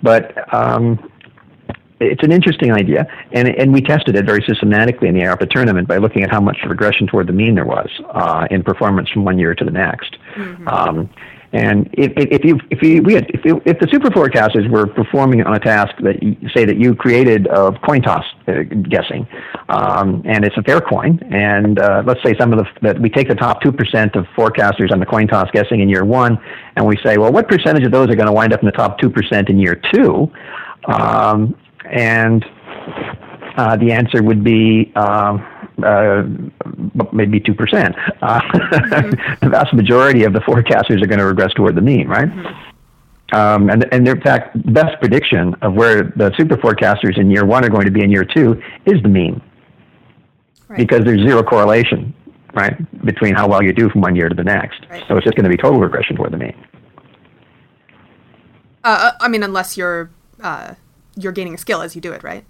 [0.02, 1.12] but um,
[2.00, 5.88] it's an interesting idea, and, and we tested it very systematically in the ARPA tournament
[5.88, 9.26] by looking at how much regression toward the mean there was uh, in performance from
[9.26, 10.17] one year to the next.
[10.36, 10.67] Mm-hmm.
[11.53, 14.88] And if, if you if you we had, if, you, if the super forecasters were
[14.88, 19.27] performing on a task that you, say that you created of coin toss uh, guessing,
[19.69, 23.10] um, and it's a fair coin, and uh, let's say some of the that we
[23.10, 26.38] take the top two percent of forecasters on the coin toss guessing in year one,
[26.75, 28.71] and we say, well, what percentage of those are going to wind up in the
[28.71, 30.31] top two percent in year two?
[30.88, 31.55] Um,
[31.89, 32.43] and
[33.58, 34.91] uh, the answer would be.
[34.95, 35.47] Um,
[35.83, 36.23] uh,
[37.11, 38.15] maybe 2%.
[38.21, 39.09] Uh, mm-hmm.
[39.41, 42.29] the vast majority of the forecasters are going to regress toward the mean, right?
[42.29, 43.35] Mm-hmm.
[43.35, 47.45] Um, and, and in fact, the best prediction of where the super forecasters in year
[47.45, 49.41] one are going to be in year two is the mean.
[50.67, 50.77] Right.
[50.77, 52.13] Because there's zero correlation,
[52.53, 54.85] right, between how well you do from one year to the next.
[54.89, 55.03] Right.
[55.07, 56.55] So it's just going to be total regression toward the mean.
[58.83, 60.11] Uh, uh, I mean, unless you're
[60.41, 60.75] uh,
[61.15, 62.45] you're gaining a skill as you do it, right?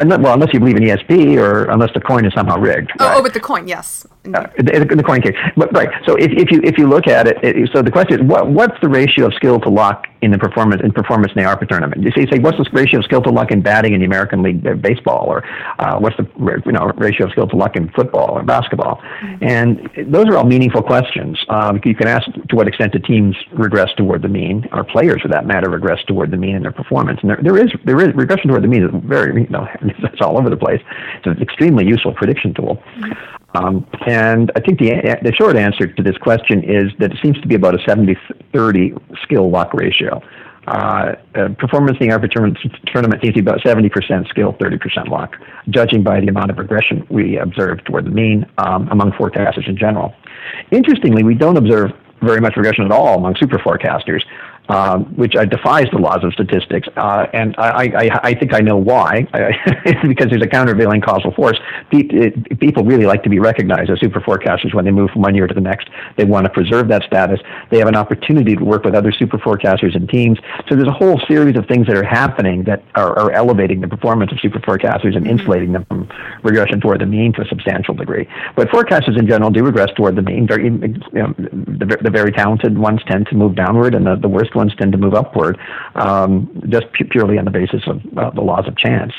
[0.00, 2.92] Uh, well, unless you believe in ESP or unless the coin is somehow rigged.
[2.92, 3.16] Oh, oh right?
[3.18, 4.06] oh, but the coin, yes.
[4.34, 5.88] Uh, the, the, coin case, but right.
[6.06, 8.50] So if, if you if you look at it, it, so the question is, what
[8.50, 11.66] what's the ratio of skill to luck in the performance in performance in the ARPA
[11.66, 12.02] tournament?
[12.02, 14.42] You see, say what's the ratio of skill to luck in batting in the American
[14.42, 15.44] League uh, baseball, or
[15.78, 16.26] uh, what's the
[16.66, 19.00] you know ratio of skill to luck in football or basketball?
[19.22, 19.44] Mm-hmm.
[19.44, 21.38] And those are all meaningful questions.
[21.48, 25.22] Um, you can ask to what extent the teams regress toward the mean, or players
[25.22, 27.20] for that matter regress toward the mean in their performance.
[27.22, 30.20] And there, there is there is regression toward the mean is very you know it's
[30.20, 30.82] all over the place.
[31.16, 32.82] It's an extremely useful prediction tool.
[32.98, 33.37] Mm-hmm.
[33.54, 37.40] Um, and I think the, the short answer to this question is that it seems
[37.40, 38.16] to be about a 70
[38.52, 40.22] 30 skill luck ratio.
[40.66, 45.36] Uh, uh, performance in the ARPA tournament seems to be about 70% skill, 30% luck,
[45.70, 49.78] judging by the amount of regression we observe toward the mean um, among forecasters in
[49.78, 50.14] general.
[50.70, 54.22] Interestingly, we don't observe very much regression at all among super forecasters
[54.68, 56.88] um, which uh, defies the laws of statistics.
[56.96, 59.22] Uh, and I, I, I, think I know why.
[60.06, 61.58] because there's a countervailing causal force.
[61.90, 65.46] People really like to be recognized as super forecasters when they move from one year
[65.46, 65.88] to the next.
[66.16, 67.40] They want to preserve that status.
[67.70, 70.38] They have an opportunity to work with other super forecasters and teams.
[70.68, 73.88] So there's a whole series of things that are happening that are, are elevating the
[73.88, 75.38] performance of super forecasters and mm-hmm.
[75.38, 76.08] insulating them from
[76.42, 78.28] regression toward the mean to a substantial degree.
[78.54, 80.46] But forecasters in general do regress toward the mean.
[80.46, 80.70] Very, you
[81.14, 84.74] know, the, the very talented ones tend to move downward, and the, the worst ones
[84.76, 85.58] tend to move upward,
[85.94, 86.30] um,
[86.68, 89.12] just purely on the basis of uh, the laws of chance.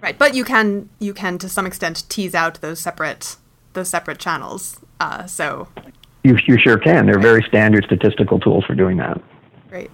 [0.00, 3.36] Right, but you can you can to some extent tease out those separate
[3.74, 4.80] those separate channels.
[5.00, 5.68] Uh, so
[6.24, 7.06] you you sure can.
[7.06, 9.20] They're very standard statistical tools for doing that.
[9.68, 9.90] Great,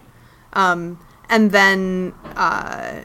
[0.53, 2.15] um, and then.
[2.37, 3.03] Uh,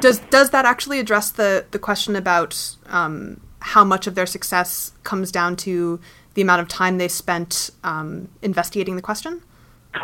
[0.00, 4.92] does does that actually address the the question about um, how much of their success
[5.04, 6.00] comes down to
[6.34, 9.42] the amount of time they spent um, investigating the question?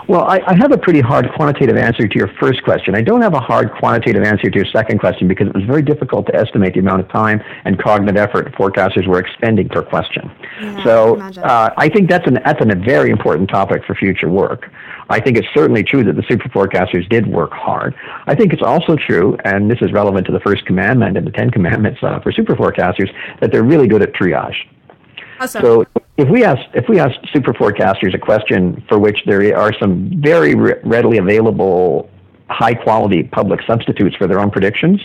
[0.06, 2.94] Well, I, I, have a pretty hard quantitative answer to your first question.
[2.94, 5.82] I don't have a hard quantitative answer to your second question because it was very
[5.82, 10.30] difficult to estimate the amount of time and cognitive effort forecasters were expending per question.
[10.60, 14.28] Yeah, so uh, I think that's, an, that's an, a very important topic for future
[14.28, 14.70] work.
[15.08, 17.94] I think it's certainly true that the super forecasters did work hard.
[18.26, 21.30] I think it's also true, and this is relevant to the first commandment and the
[21.30, 24.56] Ten Commandments uh, for super forecasters, that they're really good at triage.
[25.40, 25.62] Awesome.
[25.62, 25.86] So
[26.18, 30.10] if we ask if we ask super forecasters a question for which there are some
[30.20, 32.10] very re- readily available
[32.50, 35.00] high quality public substitutes for their own predictions,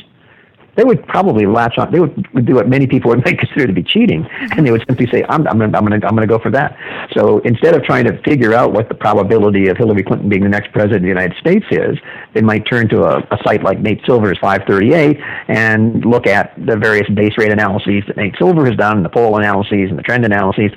[0.75, 1.91] they would probably latch on.
[1.91, 4.83] They would, would do what many people would consider to be cheating, and they would
[4.87, 6.77] simply say, "I'm, I'm, I'm going to, I'm going to go for that."
[7.13, 10.49] So instead of trying to figure out what the probability of Hillary Clinton being the
[10.49, 11.97] next president of the United States is,
[12.33, 16.75] they might turn to a, a site like Nate Silver's 538 and look at the
[16.75, 20.25] various base rate analyses that Nate Silver has done, the poll analyses and the trend
[20.25, 20.71] analyses,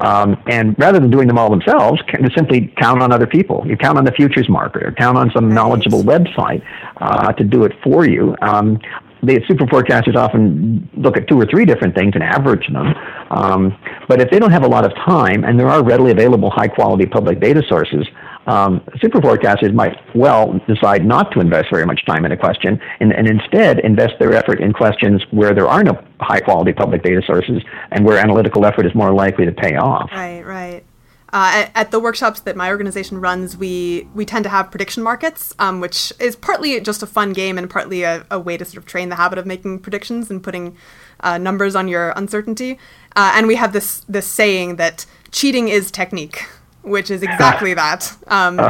[0.00, 2.00] um, and rather than doing them all themselves,
[2.34, 3.66] simply count on other people.
[3.66, 6.62] You count on the futures market, or count on some knowledgeable website
[6.98, 8.34] uh, to do it for you.
[8.40, 8.80] Um,
[9.22, 12.92] the super forecasters often look at two or three different things and average them.
[13.30, 16.50] Um, but if they don't have a lot of time, and there are readily available
[16.50, 18.06] high quality public data sources,
[18.46, 22.80] um, super forecasters might well decide not to invest very much time in a question
[22.98, 27.04] and, and instead invest their effort in questions where there are no high quality public
[27.04, 30.10] data sources and where analytical effort is more likely to pay off.
[30.12, 30.84] Right, right.
[31.34, 35.02] Uh, at, at, the workshops that my organization runs, we we tend to have prediction
[35.02, 38.66] markets, um, which is partly just a fun game and partly a, a, way to
[38.66, 40.76] sort of train the habit of making predictions and putting
[41.20, 42.78] uh, numbers on your uncertainty.
[43.16, 46.44] Uh, and we have this this saying that cheating is technique,
[46.82, 48.14] which is exactly that.
[48.26, 48.60] Um,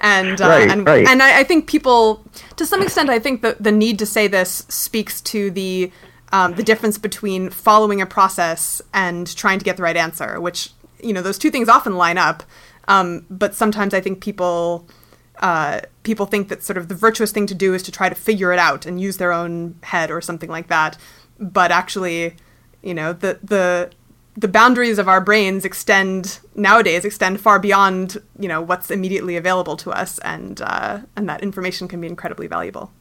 [0.00, 1.06] and uh, right, and right.
[1.08, 2.24] and I, I, think people,
[2.56, 5.90] to some extent, I think the the need to say this speaks to the
[6.32, 10.70] um, the difference between following a process and trying to get the right answer, which
[11.04, 12.42] you know those two things often line up.
[12.86, 14.86] Um, but sometimes i think people
[15.40, 18.14] uh, people think that sort of the virtuous thing to do is to try to
[18.14, 20.96] figure it out and use their own head or something like that.
[21.40, 22.36] But actually
[22.82, 23.90] you know the the
[24.36, 29.76] the boundaries of our brains extend nowadays extend far beyond you know what's immediately available
[29.78, 32.92] to us, and uh, and that information can be incredibly valuable.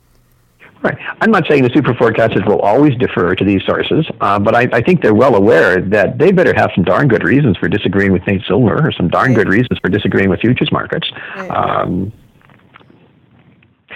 [0.84, 0.98] Right.
[1.22, 4.68] I'm not saying the super forecasters will always defer to these sources, uh, but I,
[4.74, 8.12] I, think they're well aware that they better have some darn good reasons for disagreeing
[8.12, 9.38] with Nate Silver or some darn right.
[9.38, 11.10] good reasons for disagreeing with futures markets.
[11.38, 11.50] Right.
[11.50, 12.12] Um,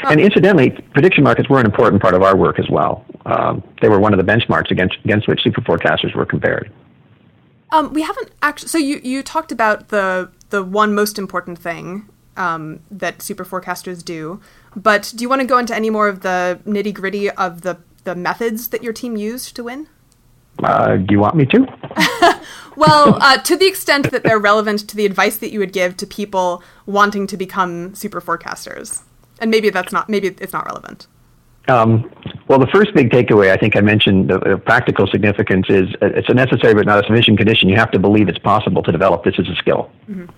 [0.03, 3.03] and incidentally, prediction markets were an important part of our work as well.
[3.25, 6.71] Um, they were one of the benchmarks against, against which super forecasters were compared.
[7.71, 8.69] Um, we haven't actually.
[8.69, 14.05] So you, you talked about the the one most important thing um, that super forecasters
[14.05, 14.39] do,
[14.77, 17.77] but do you want to go into any more of the nitty gritty of the
[18.03, 19.87] the methods that your team used to win?
[20.63, 21.67] Uh, do you want me to?
[22.77, 25.97] well, uh, to the extent that they're relevant to the advice that you would give
[25.97, 29.03] to people wanting to become super forecasters
[29.39, 31.07] and maybe that's not maybe it's not relevant.
[31.67, 32.09] Um,
[32.47, 36.07] well, the first big takeaway I think I mentioned the, the, practical significance is uh,
[36.15, 37.67] it's a necessary but not a sufficient condition.
[37.67, 39.91] You have to believe it's possible to develop this as a skill.
[40.09, 40.31] Mm-hmm.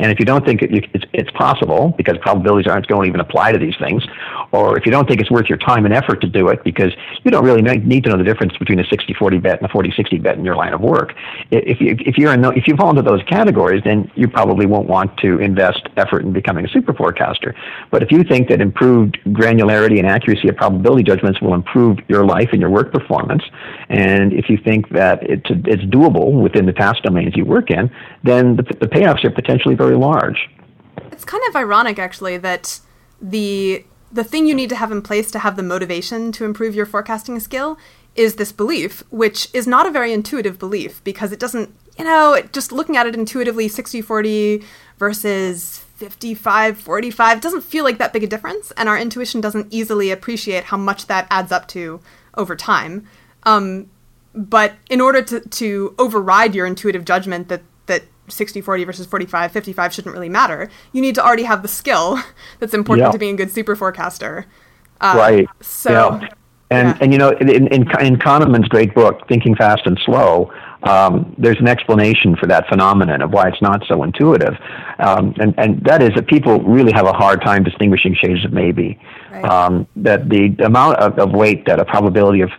[0.00, 3.20] And if you don't think it, it's, it's possible, because probabilities aren't going to even
[3.20, 4.04] apply to these things,
[4.52, 6.92] or if you don't think it's worth your time and effort to do it, because
[7.24, 10.22] you don't really need to know the difference between a 60-40 bet and a 40-60
[10.22, 11.14] bet in your line of work.
[11.50, 14.66] If you if you're in the, if you fall into those categories, then you probably
[14.66, 17.54] won't want to invest effort in becoming a super forecaster.
[17.90, 22.24] But if you think that improved granularity and accuracy of probability judgments will improve your
[22.24, 23.42] life and your work performance,
[23.88, 27.90] and if you think that it's it's doable within the task domains you work in,
[28.22, 30.48] then the, the payoffs are potentially very very large.
[31.12, 32.80] It's kind of ironic, actually, that
[33.20, 36.74] the the thing you need to have in place to have the motivation to improve
[36.74, 37.78] your forecasting skill
[38.16, 42.40] is this belief, which is not a very intuitive belief because it doesn't, you know,
[42.52, 44.64] just looking at it intuitively, 60 40
[44.98, 48.72] versus 55 45 doesn't feel like that big a difference.
[48.76, 52.00] And our intuition doesn't easily appreciate how much that adds up to
[52.34, 53.06] over time.
[53.42, 53.90] Um,
[54.34, 59.52] but in order to, to override your intuitive judgment that, that 60 40 versus 45
[59.52, 62.18] 55 shouldn't really matter you need to already have the skill
[62.58, 63.12] that's important yeah.
[63.12, 64.46] to being a good super forecaster
[65.00, 66.28] uh, right so yeah.
[66.70, 66.98] and yeah.
[67.00, 67.66] and you know in, in,
[68.00, 70.52] in kahneman's great book thinking fast and slow
[70.84, 74.54] um, there's an explanation for that phenomenon of why it's not so intuitive
[75.00, 78.52] um, and, and that is that people really have a hard time distinguishing shades of
[78.52, 78.98] maybe
[79.32, 79.44] right.
[79.44, 82.50] um, that the amount of, of weight that a probability of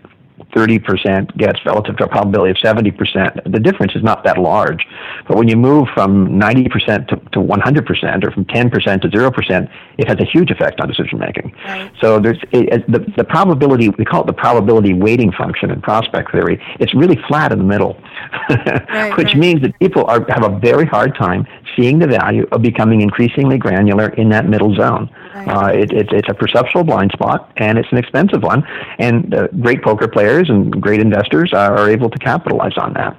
[0.56, 4.86] 30% gets relative to a probability of 70%, the difference is not that large.
[5.28, 10.08] But when you move from 90% to, to 100% or from 10% to 0%, it
[10.08, 11.54] has a huge effect on decision making.
[11.66, 11.92] Right.
[12.02, 16.32] So there's it, the, the probability, we call it the probability weighting function in prospect
[16.32, 18.02] theory, it's really flat in the middle,
[18.50, 19.38] right, which right.
[19.38, 21.46] means that people are, have a very hard time
[21.78, 25.10] seeing the value of becoming increasingly granular in that middle zone.
[25.48, 28.64] Uh, it, it, it's a perceptual blind spot, and it's an expensive one.
[28.98, 33.16] And uh, great poker players and great investors are, are able to capitalize on that.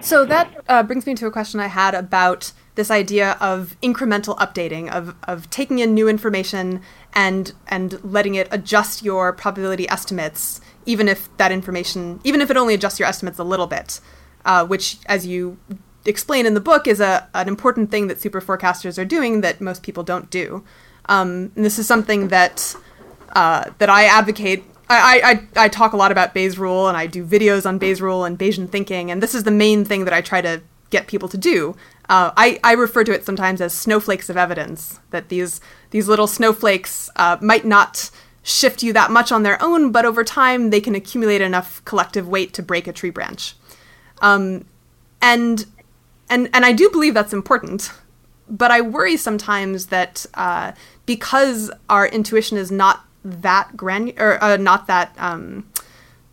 [0.00, 4.36] So that uh, brings me to a question I had about this idea of incremental
[4.38, 6.80] updating, of, of taking in new information
[7.12, 12.56] and and letting it adjust your probability estimates, even if that information, even if it
[12.56, 14.00] only adjusts your estimates a little bit,
[14.44, 15.58] uh, which, as you
[16.04, 19.60] explain in the book, is a an important thing that super forecasters are doing that
[19.60, 20.64] most people don't do.
[21.06, 22.74] Um, and this is something that
[23.34, 24.64] uh, that I advocate.
[24.88, 28.02] I, I, I talk a lot about Bayes' rule, and I do videos on Bayes'
[28.02, 30.60] rule and Bayesian thinking, and this is the main thing that I try to
[30.90, 31.74] get people to do.
[32.10, 35.00] Uh, I, I refer to it sometimes as snowflakes of evidence.
[35.10, 35.60] That these
[35.90, 38.10] these little snowflakes uh, might not
[38.42, 42.28] shift you that much on their own, but over time they can accumulate enough collective
[42.28, 43.56] weight to break a tree branch.
[44.20, 44.66] Um,
[45.22, 45.64] and
[46.28, 47.92] and and I do believe that's important
[48.52, 50.72] but I worry sometimes that uh,
[51.06, 55.68] because our intuition is not that gran or uh, not that um,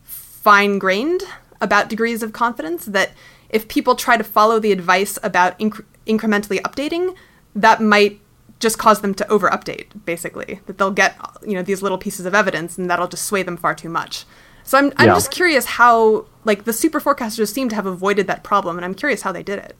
[0.02, 1.22] fine grained
[1.60, 3.12] about degrees of confidence, that
[3.48, 7.14] if people try to follow the advice about inc- incrementally updating,
[7.54, 8.20] that might
[8.58, 9.86] just cause them to over update.
[10.04, 13.42] Basically, that they'll get you know these little pieces of evidence, and that'll just sway
[13.42, 14.24] them far too much.
[14.64, 15.14] So I'm I'm yeah.
[15.14, 18.94] just curious how like the super forecasters seem to have avoided that problem, and I'm
[18.94, 19.76] curious how they did it.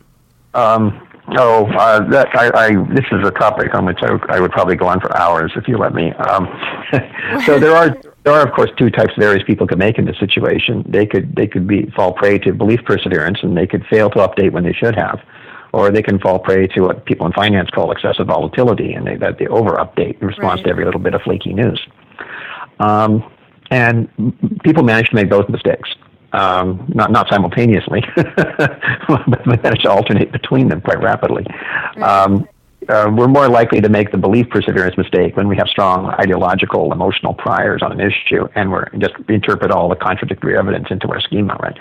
[0.55, 1.07] Um,
[1.39, 4.75] Oh, uh, that I, I, this is a topic on which I, I would probably
[4.75, 6.13] go on for hours if you let me.
[6.13, 6.49] Um,
[7.47, 10.07] so there are there are of course two types of errors people could make in
[10.07, 10.85] this situation.
[10.89, 14.19] They could they could be fall prey to belief perseverance and they could fail to
[14.19, 15.21] update when they should have,
[15.73, 19.17] or they can fall prey to what people in finance call excessive volatility and they
[19.17, 20.65] that they over update in response right.
[20.65, 21.81] to every little bit of flaky news.
[22.81, 23.31] Um,
[23.71, 24.09] and
[24.65, 25.91] people manage to make both mistakes
[26.33, 31.47] um, not not simultaneously, but manage to alternate between them quite rapidly.
[32.03, 32.49] Um,
[32.89, 36.93] uh, we're more likely to make the belief perseverance mistake when we have strong ideological,
[36.93, 41.21] emotional priors on an issue, and we're just interpret all the contradictory evidence into our
[41.21, 41.79] schema, right?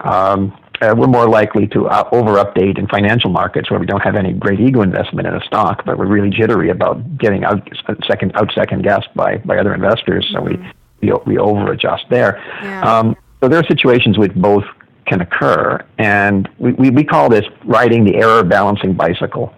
[0.00, 4.02] Um, uh, we're more likely to uh, over update in financial markets where we don't
[4.02, 7.66] have any great ego investment in a stock, but we're really jittery about getting out
[8.06, 10.28] second out second guessed by by other investors.
[10.32, 10.58] So we
[11.00, 12.42] we, we over adjust there.
[12.62, 12.82] Yeah.
[12.82, 14.64] Um, so there are situations which both
[15.04, 19.52] can occur, and we, we, we call this riding the error balancing bicycle.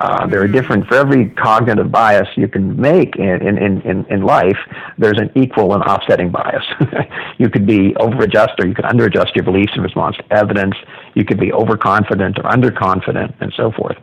[0.00, 0.54] Uh, there are mm-hmm.
[0.54, 4.58] different for every cognitive bias you can make in, in, in, in life.
[4.98, 6.64] There's an equal and offsetting bias.
[7.38, 10.32] you could be over adjust or you could under adjust your beliefs in response to
[10.32, 10.74] evidence.
[11.14, 13.96] You could be overconfident or underconfident, and so forth.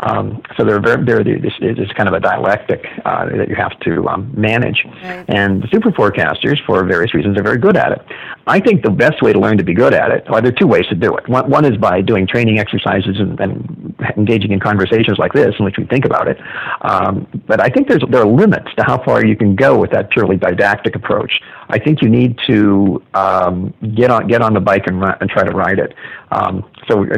[0.00, 4.08] Um, so there, there, there is kind of a dialectic uh, that you have to
[4.08, 4.84] um, manage.
[5.02, 5.24] Right.
[5.28, 8.02] And the super forecasters, for various reasons, are very good at it.
[8.46, 10.54] I think the best way to learn to be good at it, well, there are
[10.54, 11.28] two ways to do it.
[11.28, 15.64] One, one is by doing training exercises and, and engaging in conversations like this in
[15.64, 16.38] which we think about it.
[16.80, 19.90] Um, but I think there's, there are limits to how far you can go with
[19.90, 21.32] that purely didactic approach.
[21.68, 25.44] I think you need to um, get on get on the bike and, and try
[25.44, 25.94] to ride it.
[26.30, 27.08] Um, so we,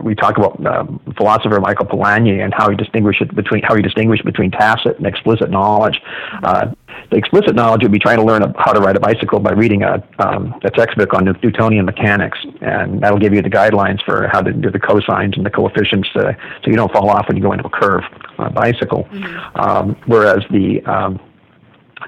[0.00, 4.24] we talk about um, philosopher Michael Polanyi and how he distinguishes between how he distinguished
[4.24, 6.00] between tacit and explicit knowledge.
[6.42, 6.72] Uh,
[7.10, 9.82] the explicit knowledge would be trying to learn how to ride a bicycle by reading
[9.82, 14.42] a, um, a textbook on Newtonian mechanics, and that'll give you the guidelines for how
[14.42, 16.32] to do the cosines and the coefficients, uh,
[16.62, 18.02] so you don't fall off when you go into a curve
[18.38, 19.04] on a bicycle.
[19.04, 19.60] Mm-hmm.
[19.60, 21.20] Um, whereas the um,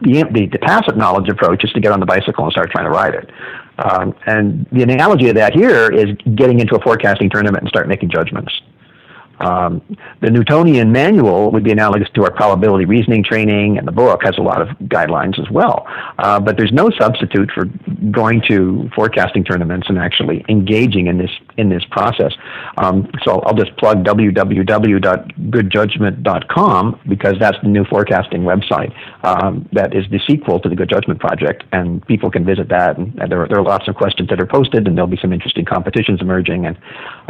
[0.02, 2.84] the, the, the tacit knowledge approach is to get on the bicycle and start trying
[2.84, 3.28] to ride it.
[3.80, 7.88] Um, and the analogy of that here is getting into a forecasting tournament and start
[7.88, 8.52] making judgments.
[9.40, 9.82] Um,
[10.20, 14.36] the Newtonian manual would be analogous to our probability reasoning training, and the book has
[14.38, 15.86] a lot of guidelines as well.
[16.18, 17.66] Uh, but there's no substitute for
[18.10, 22.32] going to forecasting tournaments and actually engaging in this in this process.
[22.78, 28.92] Um, so I'll just plug www.goodjudgment.com because that's the new forecasting website
[29.24, 32.98] um, that is the sequel to the Good Judgment Project, and people can visit that.
[32.98, 35.64] And there, there are lots of questions that are posted, and there'll be some interesting
[35.64, 36.78] competitions emerging, and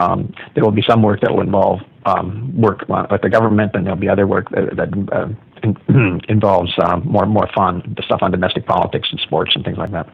[0.00, 3.84] um, there will be some work that will involve um, work with the government, and
[3.84, 5.28] there'll be other work that, that uh,
[5.62, 9.90] in, involves um, more more fun stuff on domestic politics and sports and things like
[9.90, 10.08] that.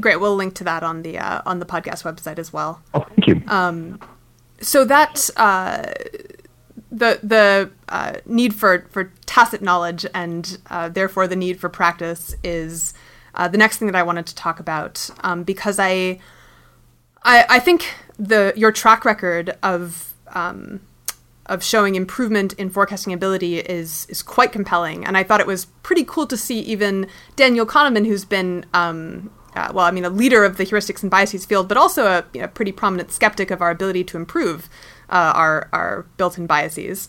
[0.00, 2.80] Great, we'll link to that on the uh, on the podcast website as well.
[2.94, 3.42] Oh, thank you.
[3.48, 3.98] Um,
[4.60, 5.82] so that uh,
[6.90, 12.34] the the uh, need for for tacit knowledge and uh, therefore the need for practice
[12.44, 12.94] is
[13.34, 16.20] uh, the next thing that I wanted to talk about um, because I,
[17.24, 20.80] I I think the your track record of um,
[21.46, 25.04] of showing improvement in forecasting ability is is quite compelling.
[25.04, 27.06] And I thought it was pretty cool to see even
[27.36, 31.10] Daniel Kahneman, who's been um, uh, well, I mean, a leader of the heuristics and
[31.10, 34.68] biases field, but also a you know, pretty prominent skeptic of our ability to improve
[35.10, 37.08] uh, our our built-in biases.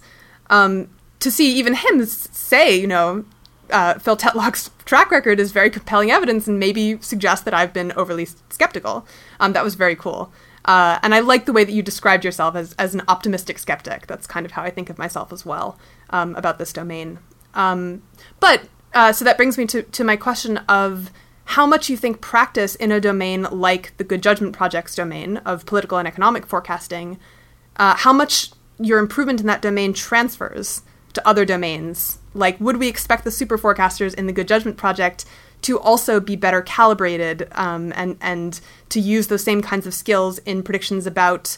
[0.50, 0.90] Um,
[1.20, 3.26] to see even him say, you know,
[3.72, 7.92] uh, Phil Tetlock's track record is very compelling evidence, and maybe suggest that I've been
[7.94, 9.06] overly skeptical.
[9.40, 10.32] Um, that was very cool.
[10.70, 14.06] Uh, and I like the way that you described yourself as, as an optimistic skeptic.
[14.06, 15.80] That's kind of how I think of myself as well
[16.12, 17.18] um, about this domain.
[17.56, 18.04] Um,
[18.40, 21.10] but uh, so that brings me to, to my question of
[21.46, 25.66] how much you think practice in a domain like the Good Judgment Project's domain of
[25.66, 27.18] political and economic forecasting,
[27.78, 32.20] uh, how much your improvement in that domain transfers to other domains.
[32.36, 35.26] Like, would we expect the super forecasters in the Good Judgment Project
[35.62, 40.40] to also be better calibrated um, and and to use those same kinds of skills
[40.40, 41.58] in predictions about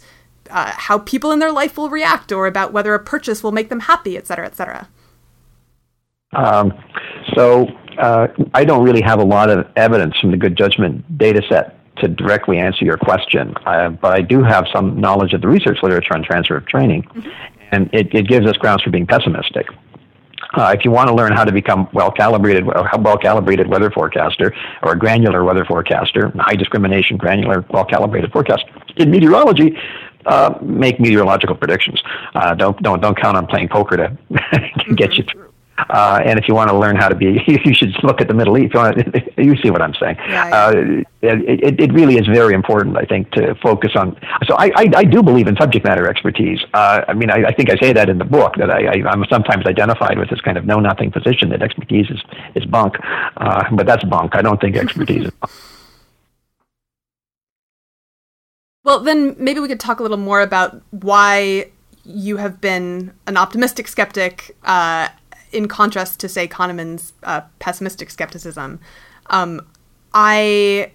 [0.49, 3.69] uh, how people in their life will react or about whether a purchase will make
[3.69, 4.87] them happy, et cetera, et cetera.
[6.33, 6.73] Um,
[7.35, 11.41] so uh, I don't really have a lot of evidence from the good judgment data
[11.49, 15.47] set to directly answer your question, uh, but I do have some knowledge of the
[15.47, 17.29] research literature on transfer of training, mm-hmm.
[17.71, 19.67] and it, it gives us grounds for being pessimistic.
[20.53, 24.53] Uh, if you want to learn how to become well calibrated, well calibrated weather forecaster
[24.83, 28.65] or a granular weather forecaster, high discrimination granular well calibrated forecast
[28.97, 29.77] in meteorology,
[30.25, 32.01] uh, make meteorological predictions.
[32.35, 34.17] Uh, don't don't don't count on playing poker to
[34.95, 35.40] get you through.
[35.78, 38.34] Uh, and if you want to learn how to be, you should look at the
[38.34, 38.74] Middle East.
[39.38, 40.17] You, see what I'm saying?
[40.19, 40.55] Yeah, yeah.
[40.55, 44.19] Uh, it, it really is very important, I think, to focus on.
[44.47, 46.59] So I, I, I do believe in subject matter expertise.
[46.74, 49.09] Uh, I mean, I, I think I say that in the book that I, I,
[49.09, 52.22] I'm sometimes identified with this kind of know-nothing position that expertise is,
[52.55, 52.95] is bunk.
[53.38, 54.36] Uh, but that's bunk.
[54.36, 55.51] I don't think expertise is bunk.
[58.84, 61.72] Well, then maybe we could talk a little more about why
[62.03, 65.09] you have been an optimistic skeptic uh,
[65.51, 68.79] in contrast to say Kahneman's uh, pessimistic skepticism,
[69.29, 69.67] um,
[70.13, 70.91] I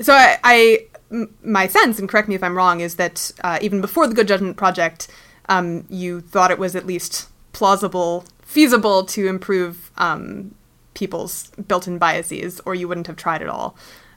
[0.00, 3.58] so I, I m- my sense, and correct me if I'm wrong, is that uh,
[3.60, 5.08] even before the Good Judgment Project,
[5.48, 10.54] um, you thought it was at least plausible, feasible to improve um,
[10.94, 13.76] people's built-in biases, or you wouldn't have tried at all.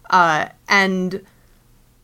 [0.10, 1.26] Uh, and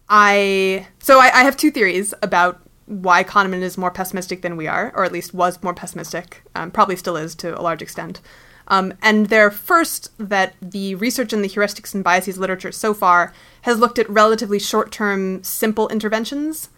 [0.08, 4.68] I so I, I have two theories about why Kahneman is more pessimistic than we
[4.68, 8.22] are, or at least was more pessimistic, um, probably still is to a large extent.
[8.68, 13.34] Um, and they're first that the research in the heuristics and biases literature so far
[13.62, 16.70] has looked at relatively short term, simple interventions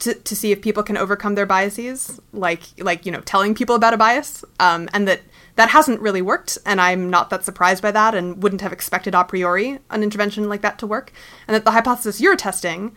[0.00, 3.74] to, to see if people can overcome their biases, like like you know telling people
[3.74, 5.22] about a bias, um, and that
[5.56, 9.14] that hasn't really worked, and I'm not that surprised by that, and wouldn't have expected
[9.14, 11.12] a priori an intervention like that to work,
[11.46, 12.94] and that the hypothesis you're testing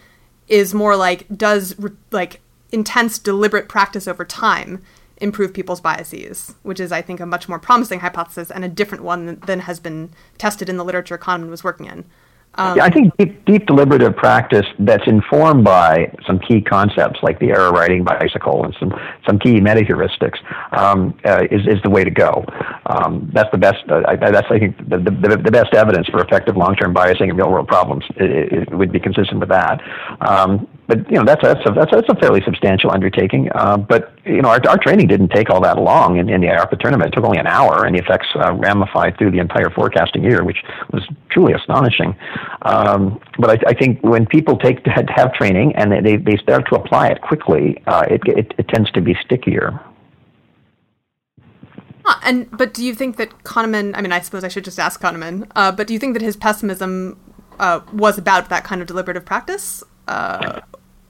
[0.47, 1.75] is more like does
[2.11, 2.41] like
[2.71, 4.83] intense deliberate practice over time
[5.19, 9.03] improve people's biases, which is, I think, a much more promising hypothesis and a different
[9.03, 12.05] one than, has been tested in the literature Kahneman was working in.
[12.55, 17.39] Um, yeah, I think deep, deep, deliberative practice that's informed by some key concepts like
[17.39, 18.93] the error riding bicycle and some,
[19.27, 20.39] some key meta heuristics
[20.75, 22.43] um, uh, is, is the way to go.
[22.87, 23.83] Um, that's the best.
[23.87, 27.67] Uh, that's I think the, the, the, best evidence for effective long-term biasing in real-world
[27.67, 28.05] problems.
[28.15, 29.79] It, it, would be consistent with that.
[30.87, 33.49] But you know that's that's a, that's, that's a fairly substantial undertaking.
[33.53, 36.47] Uh, but you know our, our training didn't take all that long in, in the
[36.47, 37.13] IARPA tournament.
[37.13, 40.45] It took only an hour, and the effects uh, ramified through the entire forecasting year,
[40.45, 40.63] which
[40.93, 42.15] was truly astonishing.
[42.61, 46.67] Um, but I, I, think when people take to have training and they, they start
[46.69, 49.79] to apply it quickly, uh, it, it, it tends to be stickier.
[52.23, 53.91] and but do you think that Kahneman?
[53.95, 55.49] I mean, I suppose I should just ask Kahneman.
[55.55, 57.19] Uh, but do you think that his pessimism
[57.59, 59.83] uh, was about that kind of deliberative practice?
[60.07, 60.61] Uh,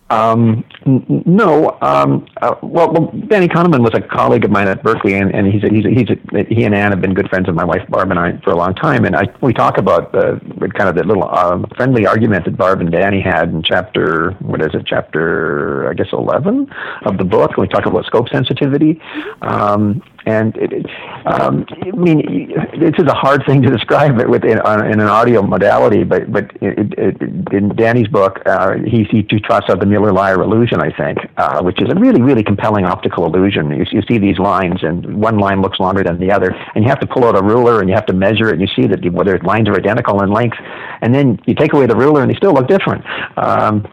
[0.10, 1.78] um, n- no.
[1.82, 5.52] Um, uh, well, well, Danny Kahneman was a colleague of mine at Berkeley, and, and
[5.52, 7.66] he's a, he's a, he's a, he and Anne have been good friends of my
[7.66, 9.06] wife Barb and I for a long time.
[9.06, 10.40] And I we talk about the
[10.76, 14.62] kind of the little um, friendly argument that Barb and Danny had in chapter what
[14.62, 16.68] is it, chapter I guess eleven
[17.04, 17.58] of the book.
[17.58, 19.02] We talk about scope sensitivity.
[19.42, 20.86] Um, and it, it,
[21.26, 25.42] um, I mean, this is a hard thing to describe it within in an audio
[25.42, 30.42] modality, but but it, it, in Danny's book, uh, he he trots out the Mueller-Lyer
[30.42, 33.72] illusion, I think, uh, which is a really really compelling optical illusion.
[33.72, 36.90] You, you see these lines, and one line looks longer than the other, and you
[36.90, 38.86] have to pull out a ruler and you have to measure it, and you see
[38.88, 40.58] that whether lines are identical in length,
[41.02, 43.04] and then you take away the ruler and they still look different.
[43.38, 43.88] Um,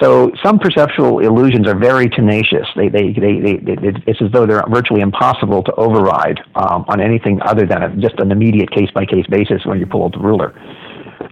[0.00, 2.66] so some perceptual illusions are very tenacious.
[2.76, 7.00] They, they, they, they, they it's as though they're virtually impossible to override um, on
[7.00, 10.12] anything other than a, just an immediate case by case basis when you pull out
[10.12, 10.52] the ruler.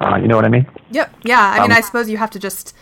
[0.00, 0.66] Uh, you know what I mean?
[0.90, 1.14] Yep.
[1.24, 1.40] Yeah.
[1.40, 2.74] I mean, um, I suppose you have to just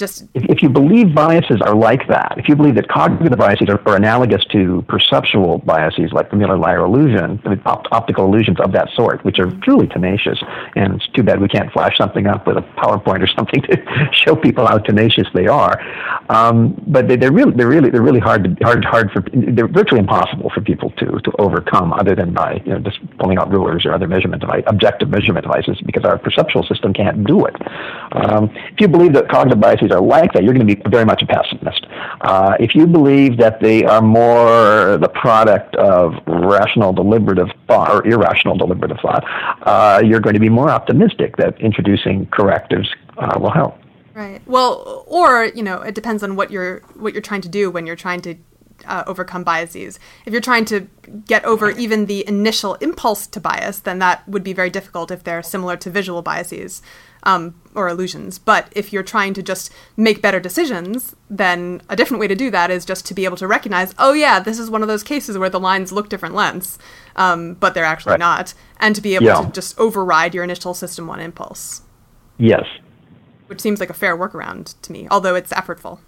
[0.00, 3.68] just if, if, you believe biases are like that, if you believe that cognitive biases
[3.68, 8.88] are, are analogous to perceptual biases like the Mueller-Lyer illusion, opt- optical illusions of that
[8.96, 10.38] sort, which are truly tenacious,
[10.74, 14.08] and it's too bad we can't flash something up with a PowerPoint or something to
[14.12, 15.80] show people how tenacious they are.
[16.30, 19.22] Um, but they, are really, they're really, they're really hard, to, hard, hard for.
[19.32, 23.38] They're virtually impossible for people to to overcome, other than by you know just pulling
[23.38, 27.44] out rulers or other measurement device, objective measurement devices, because our perceptual system can't do
[27.44, 27.54] it.
[28.12, 31.04] Um, if you believe that cognitive biases are like that, you're going to be very
[31.04, 31.86] much a pessimist.
[32.20, 38.06] Uh, if you believe that they are more the product of rational deliberative thought or
[38.06, 39.24] irrational deliberative thought,
[39.62, 42.88] uh, you're going to be more optimistic that introducing correctives
[43.18, 43.78] uh, will help.
[44.14, 44.42] Right.
[44.46, 47.86] Well, or you know, it depends on what you're what you're trying to do when
[47.86, 48.34] you're trying to
[48.86, 49.98] uh, overcome biases.
[50.26, 50.88] If you're trying to
[51.26, 55.24] get over even the initial impulse to bias, then that would be very difficult if
[55.24, 56.82] they're similar to visual biases
[57.22, 58.38] um, or illusions.
[58.38, 62.50] But if you're trying to just make better decisions, then a different way to do
[62.50, 65.02] that is just to be able to recognize, oh yeah, this is one of those
[65.02, 66.78] cases where the lines look different lengths,
[67.16, 68.20] um, but they're actually right.
[68.20, 69.42] not, and to be able yeah.
[69.42, 71.82] to just override your initial system one impulse.
[72.38, 72.64] Yes.
[73.46, 76.00] Which seems like a fair workaround to me, although it's effortful.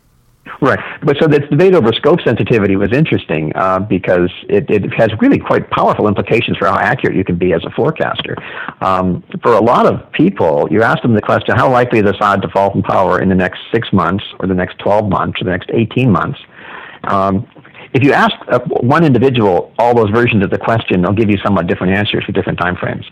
[0.61, 0.79] Right.
[1.03, 5.39] But so this debate over scope sensitivity was interesting uh, because it, it has really
[5.39, 8.37] quite powerful implications for how accurate you can be as a forecaster.
[8.81, 12.43] Um, for a lot of people, you ask them the question, how likely is Assad
[12.43, 15.45] to fall from power in the next six months or the next 12 months or
[15.45, 16.39] the next 18 months?
[17.05, 17.47] Um,
[17.95, 21.37] if you ask uh, one individual all those versions of the question, they'll give you
[21.45, 23.05] somewhat different answers for different time frames.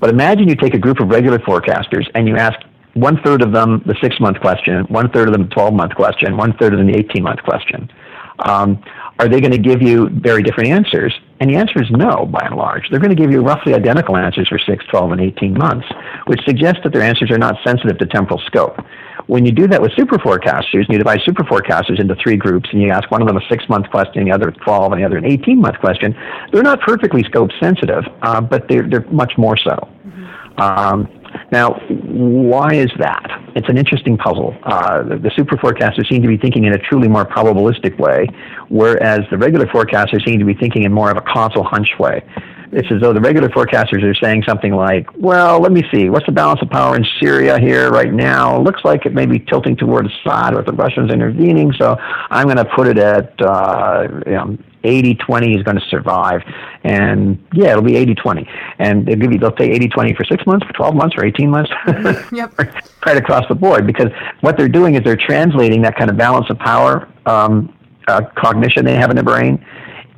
[0.00, 2.58] But imagine you take a group of regular forecasters and you ask
[2.94, 5.94] one third of them the six month question, one third of them the 12 month
[5.94, 7.90] question, one third of them the 18 month question.
[8.40, 8.82] Um,
[9.18, 11.14] are they going to give you very different answers?
[11.40, 12.88] And the answer is no, by and large.
[12.90, 15.86] They're going to give you roughly identical answers for 6, 12, and 18 months,
[16.26, 18.78] which suggests that their answers are not sensitive to temporal scope.
[19.26, 22.68] When you do that with super forecasters, and you divide super forecasters into three groups,
[22.72, 25.06] and you ask one of them a six month question, the other 12, and the
[25.06, 26.16] other an 18 month question,
[26.52, 29.76] they're not perfectly scope sensitive, uh, but they're, they're much more so.
[30.06, 30.60] Mm-hmm.
[30.60, 33.26] Um, now, why is that?
[33.54, 34.56] It's an interesting puzzle.
[34.62, 38.26] Uh, the, the, super forecasters seem to be thinking in a truly more probabilistic way,
[38.68, 42.22] whereas the regular forecasters seem to be thinking in more of a causal hunch way.
[42.72, 46.24] It's as though the regular forecasters are saying something like, well, let me see, what's
[46.24, 48.58] the balance of power in Syria here right now?
[48.58, 51.96] Looks like it may be tilting towards Assad with the Russians intervening, so
[52.30, 56.42] I'm going to put it at uh, you know, 80 20 is going to survive.
[56.84, 58.48] And yeah, it'll be 80 20.
[58.78, 61.24] And they'll, give you, they'll say 80 20 for six months, for 12 months, or
[61.24, 61.70] 18 months.
[62.32, 62.56] yep.
[63.06, 63.86] right across the board.
[63.86, 64.08] Because
[64.40, 67.76] what they're doing is they're translating that kind of balance of power um,
[68.08, 69.64] uh, cognition they have in their brain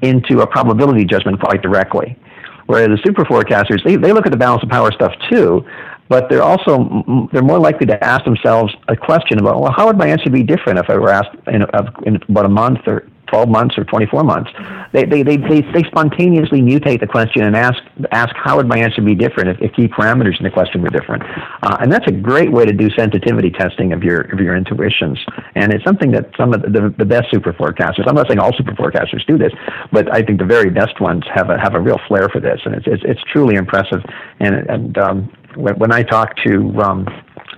[0.03, 2.19] into a probability judgment quite directly.
[2.67, 5.67] Whereas the super forecasters, they, they look at the balance of power stuff too,
[6.09, 9.97] but they're also they're more likely to ask themselves a question about well how would
[9.97, 11.63] my answer be different if I were asked in,
[12.05, 14.51] in about a month or 12 months or 24 months.
[14.93, 17.79] They, they, they, they, they spontaneously mutate the question and ask,
[18.13, 20.91] ask how would my answer be different if, if key parameters in the question were
[20.91, 21.23] different.
[21.63, 25.19] Uh, and that's a great way to do sensitivity testing of your, of your intuitions.
[25.55, 28.53] And it's something that some of the, the best super forecasters, I'm not saying all
[28.57, 29.53] super forecasters do this,
[29.93, 32.61] but I think the very best ones have a, have a real flair for this.
[32.65, 34.03] And it's, it's, it's truly impressive.
[34.41, 37.07] And, and um, when, when I talk to um,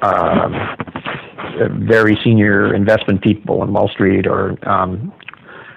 [0.02, 0.48] uh,
[1.70, 5.12] very senior investment people on Wall Street or um,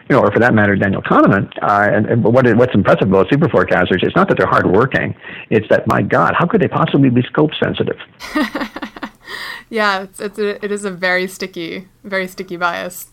[0.09, 1.51] you know, or for that matter, Daniel Kahneman.
[1.61, 5.15] Uh, and, and what, what's impressive about super forecasters is not that they're hardworking;
[5.49, 7.97] it's that my God, how could they possibly be scope sensitive?
[9.69, 13.09] yeah, it's, it's a, it is a very sticky, very sticky bias,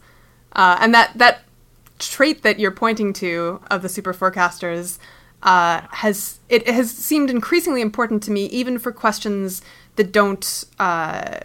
[0.53, 1.43] uh, and that that
[1.99, 4.99] trait that you're pointing to of the super forecasters
[5.43, 9.61] uh, has it has seemed increasingly important to me, even for questions
[9.97, 11.39] that don't uh,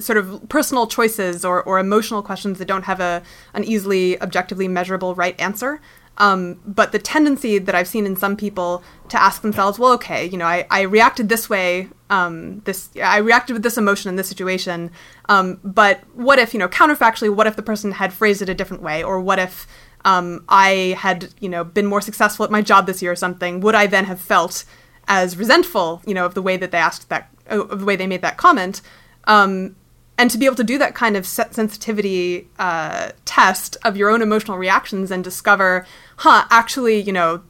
[0.00, 3.22] sort of personal choices or, or emotional questions that don't have a
[3.54, 5.80] an easily objectively measurable right answer.
[6.18, 10.26] Um, but the tendency that I've seen in some people to ask themselves, well, okay,
[10.26, 14.16] you know, I, I reacted this way, um, this I reacted with this emotion in
[14.16, 14.90] this situation,
[15.28, 18.54] um, but what if, you know, counterfactually, what if the person had phrased it a
[18.54, 19.68] different way, or what if
[20.04, 23.60] um, I had, you know, been more successful at my job this year or something?
[23.60, 24.64] Would I then have felt
[25.06, 28.06] as resentful, you know, of the way that they asked that of the way they
[28.06, 28.80] made that comment.
[29.24, 29.76] Um,
[30.18, 34.20] and to be able to do that kind of sensitivity uh, test of your own
[34.20, 35.86] emotional reactions and discover,
[36.16, 37.42] huh, actually, you know,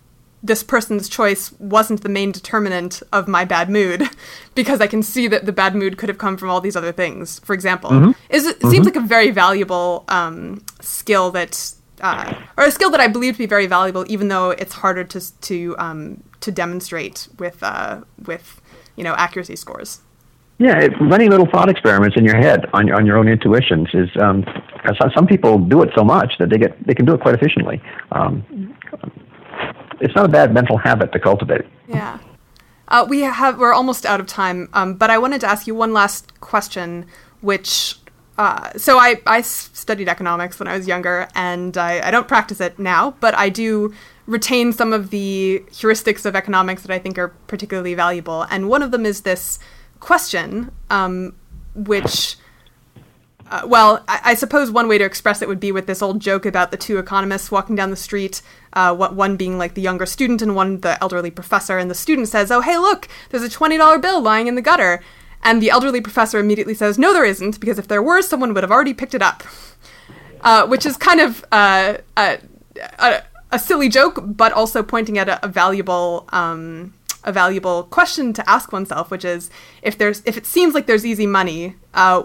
[0.43, 4.09] this person's choice wasn't the main determinant of my bad mood
[4.55, 6.93] because I can see that the bad mood could have come from all these other
[6.93, 7.41] things.
[7.41, 8.11] For example, mm-hmm.
[8.31, 8.71] is it mm-hmm.
[8.71, 11.73] seems like a very valuable um, skill that,
[12.03, 15.05] uh, or a skill that I believe to be very valuable, even though it's harder
[15.05, 18.61] to to um, to demonstrate with uh, with
[18.99, 20.01] you know accuracy scores.
[20.59, 24.11] Yeah, running little thought experiments in your head on your on your own intuitions is.
[24.21, 24.45] Um,
[25.15, 27.81] some people do it so much that they get they can do it quite efficiently.
[28.13, 28.45] Um,
[30.01, 31.67] it's not a bad mental habit to cultivate.
[31.87, 32.19] Yeah.
[32.89, 35.75] Uh, we have we're almost out of time, um, but I wanted to ask you
[35.75, 37.07] one last question,
[37.41, 37.97] which
[38.39, 42.61] uh, so I, I studied economics when I was younger, and I, I don't practice
[42.61, 43.93] it now, but I do
[44.29, 48.43] retain some of the heuristics of economics that I think are particularly valuable.
[48.51, 49.59] And one of them is this
[50.01, 51.35] question, um,
[51.75, 52.37] which,
[53.51, 56.21] uh, well, I, I, suppose one way to express it would be with this old
[56.21, 58.43] joke about the two economists walking down the street,
[58.75, 61.79] uh, what one being like the younger student and one the elderly professor.
[61.79, 64.63] And the student says, "Oh, hey, look, there's a twenty dollar bill lying in the
[64.63, 65.03] gutter."
[65.43, 68.63] And the elderly professor immediately says, "No, there isn't, because if there were, someone would
[68.63, 69.43] have already picked it up."
[70.43, 72.39] Uh, which is kind of uh, a,
[73.51, 76.95] a silly joke, but also pointing at a, a valuable um,
[77.25, 79.51] a valuable question to ask oneself, which is
[79.83, 82.25] if there's if it seems like there's easy money, uh,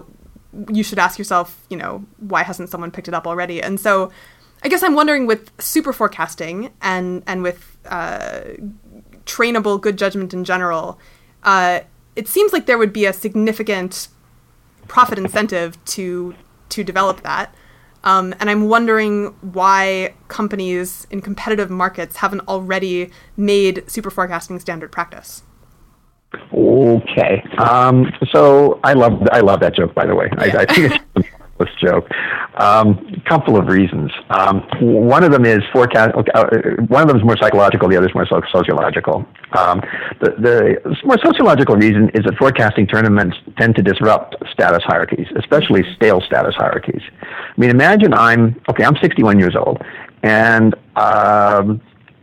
[0.72, 3.62] you should ask yourself, you know, why hasn't someone picked it up already?
[3.62, 4.12] And so,
[4.62, 8.40] I guess I'm wondering with super forecasting and and with uh,
[9.26, 10.98] trainable good judgment in general,
[11.42, 11.80] uh,
[12.16, 14.08] it seems like there would be a significant
[14.88, 16.34] profit incentive to
[16.70, 17.54] to develop that.
[18.04, 24.92] Um, and I'm wondering why companies in competitive markets haven't already made super forecasting standard
[24.92, 25.42] practice.
[26.52, 27.42] Okay.
[27.58, 29.94] Um, so I love I love that joke.
[29.94, 30.42] By the way, yeah.
[30.42, 31.28] I, I, think it's
[31.58, 32.08] this joke.
[32.56, 34.10] Um, a couple of reasons.
[34.30, 36.14] Um, one of them is forecast.
[36.34, 36.44] Uh,
[36.88, 37.88] one of them is more psychological.
[37.88, 39.26] The other is more sociological.
[39.56, 39.80] Um,
[40.20, 40.34] the,
[40.84, 46.20] the more sociological reason is that forecasting tournaments tend to disrupt status hierarchies, especially stale
[46.20, 47.02] status hierarchies.
[47.22, 48.84] I mean, imagine I'm okay.
[48.84, 49.82] I'm 61 years old,
[50.22, 51.80] and um,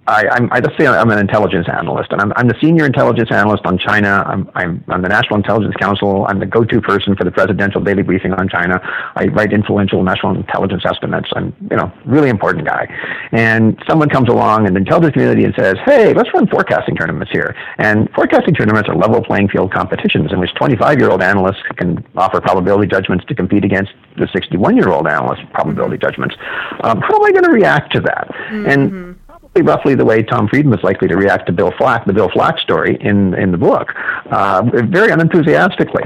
[0.07, 3.29] I, I'm, I just say I'm an intelligence analyst, and I'm, I'm the senior intelligence
[3.31, 4.23] analyst on China.
[4.25, 6.25] I'm, I'm, I'm the National Intelligence Council.
[6.27, 8.81] I'm the go-to person for the presidential daily briefing on China.
[9.15, 11.29] I write influential national intelligence estimates.
[11.35, 12.87] I'm, you know, really important guy.
[13.31, 17.31] And someone comes along in the intelligence community and says, "Hey, let's run forecasting tournaments
[17.31, 22.41] here." And forecasting tournaments are level playing field competitions in which 25-year-old analysts can offer
[22.41, 26.35] probability judgments to compete against the 61-year-old analyst probability judgments.
[26.83, 28.27] Um, how am I going to react to that?
[28.49, 28.69] Mm-hmm.
[28.69, 29.19] And
[29.59, 32.57] roughly the way Tom Friedman was likely to react to Bill Flack, the Bill Flack
[32.59, 33.93] story in in the book,
[34.31, 36.03] uh, very unenthusiastically.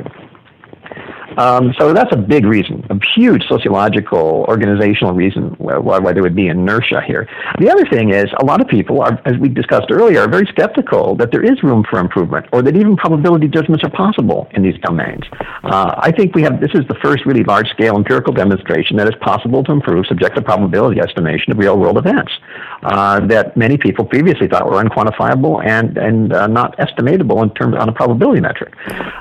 [1.38, 6.36] Um, so that's a big reason, a huge sociological, organizational reason why, why, there would
[6.36, 7.28] be inertia here.
[7.60, 10.46] The other thing is, a lot of people, are, as we discussed earlier, are very
[10.48, 14.64] skeptical that there is room for improvement or that even probability judgments are possible in
[14.64, 15.24] these domains.
[15.64, 19.08] Uh, I think we have, this is the first really large scale empirical demonstration that
[19.08, 22.32] it's possible to improve subjective probability estimation of real world events
[22.84, 27.76] uh, that many people previously thought were unquantifiable and, and uh, not estimatable in terms
[27.76, 28.74] on a probability metric.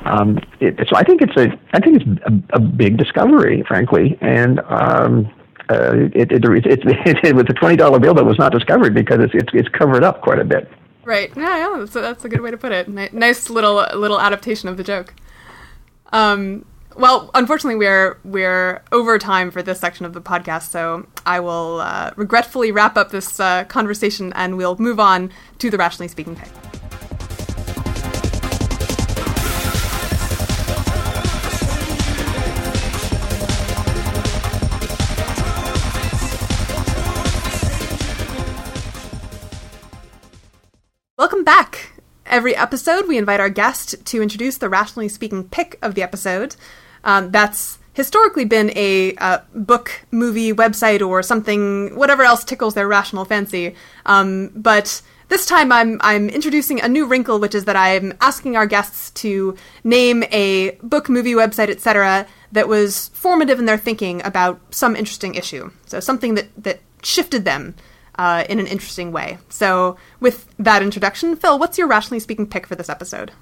[0.05, 4.18] Um, it, so I think it's a, I think it's a, a big discovery, frankly,
[4.20, 5.26] and um,
[5.70, 9.20] uh, it, it, it, it, was a twenty dollar bill that was not discovered because
[9.20, 10.70] it's, it's, it's covered up quite a bit.
[11.05, 11.30] Right.
[11.36, 11.76] Yeah, yeah.
[11.78, 12.88] That's a, that's a good way to put it.
[13.12, 15.14] nice little little adaptation of the joke.
[16.12, 16.64] Um,
[16.96, 21.80] well, unfortunately, we're we're over time for this section of the podcast, so I will
[21.80, 26.36] uh, regretfully wrap up this uh, conversation, and we'll move on to the rationally speaking
[26.36, 26.48] pick.
[42.35, 46.57] Every episode, we invite our guest to introduce the rationally speaking pick of the episode.
[47.05, 52.89] Um, that's historically been a uh, book, movie, website, or something, whatever else tickles their
[52.89, 53.76] rational fancy.
[54.05, 58.57] Um, but this time, I'm I'm introducing a new wrinkle, which is that I'm asking
[58.57, 64.20] our guests to name a book, movie, website, etc., that was formative in their thinking
[64.26, 65.70] about some interesting issue.
[65.87, 67.76] So something that that shifted them
[68.17, 69.39] uh, in an interesting way.
[69.49, 73.33] So, with that introduction, Phil, what's your rationally speaking pick for this episode?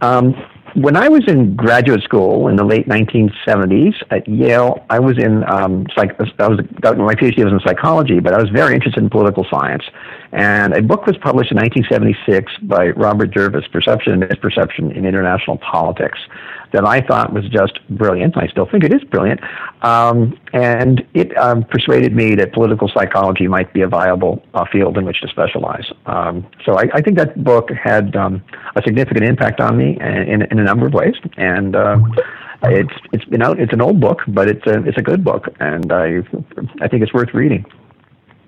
[0.00, 0.34] Um,
[0.74, 5.42] when I was in graduate school in the late 1970s at Yale, I was in
[5.50, 6.20] um, psych.
[6.38, 9.84] I was my PhD was in psychology, but I was very interested in political science.
[10.32, 15.56] And a book was published in 1976 by Robert Jervis, Perception and Misperception in International
[15.58, 16.18] Politics
[16.76, 18.36] that I thought was just brilliant.
[18.36, 19.40] I still think it is brilliant.
[19.82, 24.98] Um, and it um, persuaded me that political psychology might be a viable uh, field
[24.98, 25.90] in which to specialize.
[26.04, 28.44] Um, so I, I, think that book had um,
[28.76, 31.14] a significant impact on me in, in a number of ways.
[31.38, 31.96] And uh,
[32.64, 35.48] it's it's you know it's an old book, but it's a it's a good book,
[35.60, 36.18] and I
[36.80, 37.64] I think it's worth reading.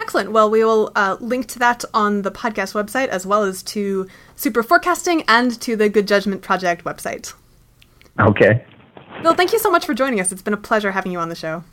[0.01, 0.33] Excellent.
[0.33, 4.07] Well, we will uh, link to that on the podcast website as well as to
[4.37, 7.35] Super Forecasting and to the Good Judgment Project website.
[8.21, 8.65] Okay.
[9.23, 10.33] Phil, thank you so much for joining us.
[10.33, 11.65] It's been a pleasure having you on the show.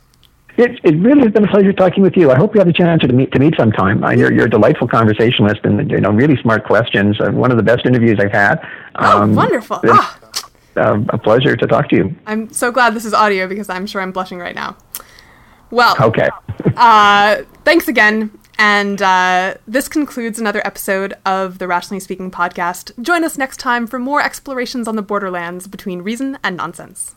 [0.56, 2.30] It, it really has been a pleasure talking with you.
[2.30, 4.02] I hope you have a chance to meet to meet sometime.
[4.02, 7.20] Uh, you're, you're a delightful conversationalist and you know really smart questions.
[7.20, 8.66] Uh, one of the best interviews I've had.
[8.94, 9.80] Oh, um, oh, wonderful!
[9.84, 10.18] Ah.
[10.76, 12.14] Uh, a pleasure to talk to you.
[12.26, 14.76] I'm so glad this is audio because I'm sure I'm blushing right now.
[15.70, 16.28] Well, okay.
[16.76, 18.30] uh, thanks again.
[18.58, 22.90] And uh, this concludes another episode of the Rationally Speaking podcast.
[23.02, 27.14] Join us next time for more explorations on the borderlands between reason and nonsense.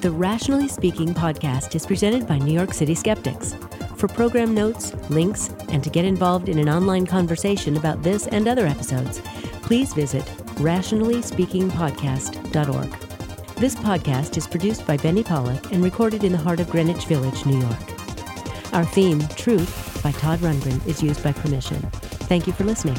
[0.00, 3.54] The Rationally Speaking podcast is presented by New York City Skeptics.
[3.96, 8.46] For program notes, links, and to get involved in an online conversation about this and
[8.46, 9.20] other episodes,
[9.62, 10.24] please visit
[10.56, 13.05] rationallyspeakingpodcast.org.
[13.58, 17.46] This podcast is produced by Benny Pollak and recorded in the heart of Greenwich Village,
[17.46, 18.74] New York.
[18.74, 21.80] Our theme, Truth, by Todd Rundgren, is used by permission.
[22.28, 22.98] Thank you for listening.